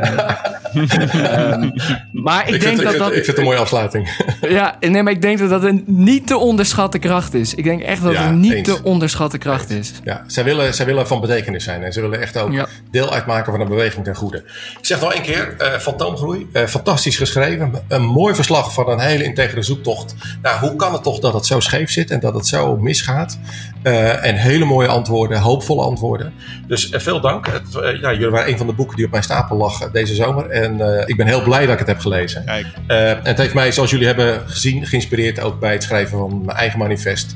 um, 0.74 1.74
maar 2.26 2.48
ik, 2.48 2.54
ik 2.54 2.62
denk 2.62 2.76
vind, 2.76 2.84
dat 2.84 2.94
ik, 2.94 3.00
dat... 3.00 3.08
Ik 3.08 3.14
vind 3.14 3.28
het 3.28 3.38
een 3.38 3.44
mooie 3.44 3.58
afsluiting. 3.58 4.10
ja, 4.42 4.78
nee, 4.80 5.04
maar 5.04 5.14
ik 5.14 5.22
denk 5.22 5.40
dat 5.40 5.50
dat 5.50 5.64
een 5.64 5.84
niet 5.88 6.28
te 6.28 6.38
onderschatte 6.38 7.00
kracht 7.00 7.34
is. 7.34 7.54
Ik 7.54 7.64
denk 7.64 7.82
echt 7.82 8.04
dat 8.04 8.14
ja, 8.14 8.22
het 8.22 8.30
een 8.30 8.40
niet 8.40 8.54
eens. 8.54 8.68
te 8.68 8.84
onderschatte 8.84 9.38
kracht 9.38 9.70
eens. 9.70 9.92
is. 9.92 10.00
Ja, 10.04 10.24
zij 10.28 10.44
willen, 10.44 10.74
zij 10.74 10.86
willen 10.86 11.08
van 11.08 11.22
betekenis 11.22 11.64
zijn. 11.64 11.84
En 11.84 11.94
ze 11.94 12.02
willen 12.02 12.22
echt 12.22 12.38
ook 12.38 12.52
ja. 12.52 12.68
deel 12.92 13.14
uitmaken 13.14 13.52
van 13.52 13.62
een 13.62 13.68
beweging 13.68 14.06
ten 14.06 14.16
goede. 14.16 14.38
Ik 14.80 14.86
zeg 14.86 15.02
nog 15.02 15.14
één 15.14 15.24
keer, 15.24 15.56
uh, 15.60 15.78
fantoomgroei. 15.78 16.48
Uh, 16.54 16.66
fantastisch 16.66 17.18
geschreven. 17.18 17.72
Een 17.88 18.04
mooi 18.04 18.36
verslag 18.36 18.74
van 18.74 18.90
een 18.90 19.00
hele 19.00 19.24
integere 19.24 19.62
zoektocht. 19.62 20.16
Nou, 20.42 20.60
hoe 20.60 20.76
kan 20.76 20.94
het 20.94 21.04
toch 21.04 21.20
dat 21.20 21.34
het 21.34 21.46
zo 21.46 21.60
scheef 21.60 21.92
zit 21.92 22.12
en 22.12 22.20
dat 22.20 22.34
het 22.34 22.48
zo 22.48 22.78
misgaat? 22.78 23.40
En 23.84 24.36
hele 24.36 24.66
mooie 24.66 24.88
antwoorden, 24.88 25.40
hoopvolle 25.40 25.84
antwoorden. 25.84 26.34
Dus 26.68 26.90
veel 26.92 27.22
dank. 27.22 27.43
Het, 27.52 27.98
ja, 28.02 28.12
jullie 28.12 28.30
waren 28.30 28.52
een 28.52 28.58
van 28.58 28.68
de 28.68 28.74
boeken 28.74 28.96
die 28.96 29.06
op 29.06 29.12
mijn 29.12 29.24
stapel 29.24 29.58
lag 29.58 29.92
deze 29.92 30.16
zomer. 30.16 30.50
En 30.50 30.78
uh, 30.78 31.02
ik 31.06 31.18
ben 31.18 31.28
heel 31.28 31.44
blij 31.44 31.62
dat 31.62 31.74
ik 31.74 31.80
het 31.80 31.88
heb 31.88 32.00
gelezen. 32.00 32.46
Kijk. 32.46 32.66
Uh, 32.88 33.10
en 33.12 33.20
het 33.24 33.38
heeft 33.38 33.54
mij, 33.54 33.72
zoals 33.72 33.90
jullie 33.90 34.06
hebben 34.06 34.50
gezien, 34.50 34.86
geïnspireerd 34.86 35.40
ook 35.40 35.60
bij 35.60 35.72
het 35.72 35.84
schrijven 35.84 36.18
van 36.18 36.42
mijn 36.46 36.58
eigen 36.58 36.80
manifest. 36.80 37.36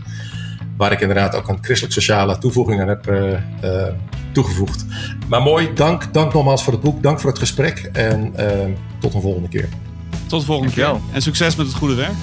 Waar 0.78 0.92
ik 0.92 1.02
inderdaad 1.02 1.36
ook 1.36 1.48
een 1.48 1.58
christelijk-sociale 1.62 2.38
toevoeging 2.38 2.82
aan 2.82 2.88
heb 2.88 3.10
uh, 3.10 3.84
toegevoegd. 4.32 4.86
Maar 5.28 5.42
mooi, 5.42 5.74
dank, 5.74 6.14
dank 6.14 6.34
nogmaals 6.34 6.64
voor 6.64 6.74
het 6.74 6.82
boek. 6.82 7.04
Dank 7.04 7.20
voor 7.20 7.30
het 7.30 7.40
gesprek. 7.40 7.90
En 7.94 8.34
tot 9.00 9.14
een 9.14 9.22
volgende 9.22 9.48
keer. 9.48 9.70
Tot 10.28 10.40
de 10.40 10.46
volgende 10.46 10.74
keer. 10.74 10.96
En 11.14 11.22
succes 11.22 11.56
met 11.56 11.68
het 11.68 11.76
goede 11.76 11.96
werk. 11.96 12.14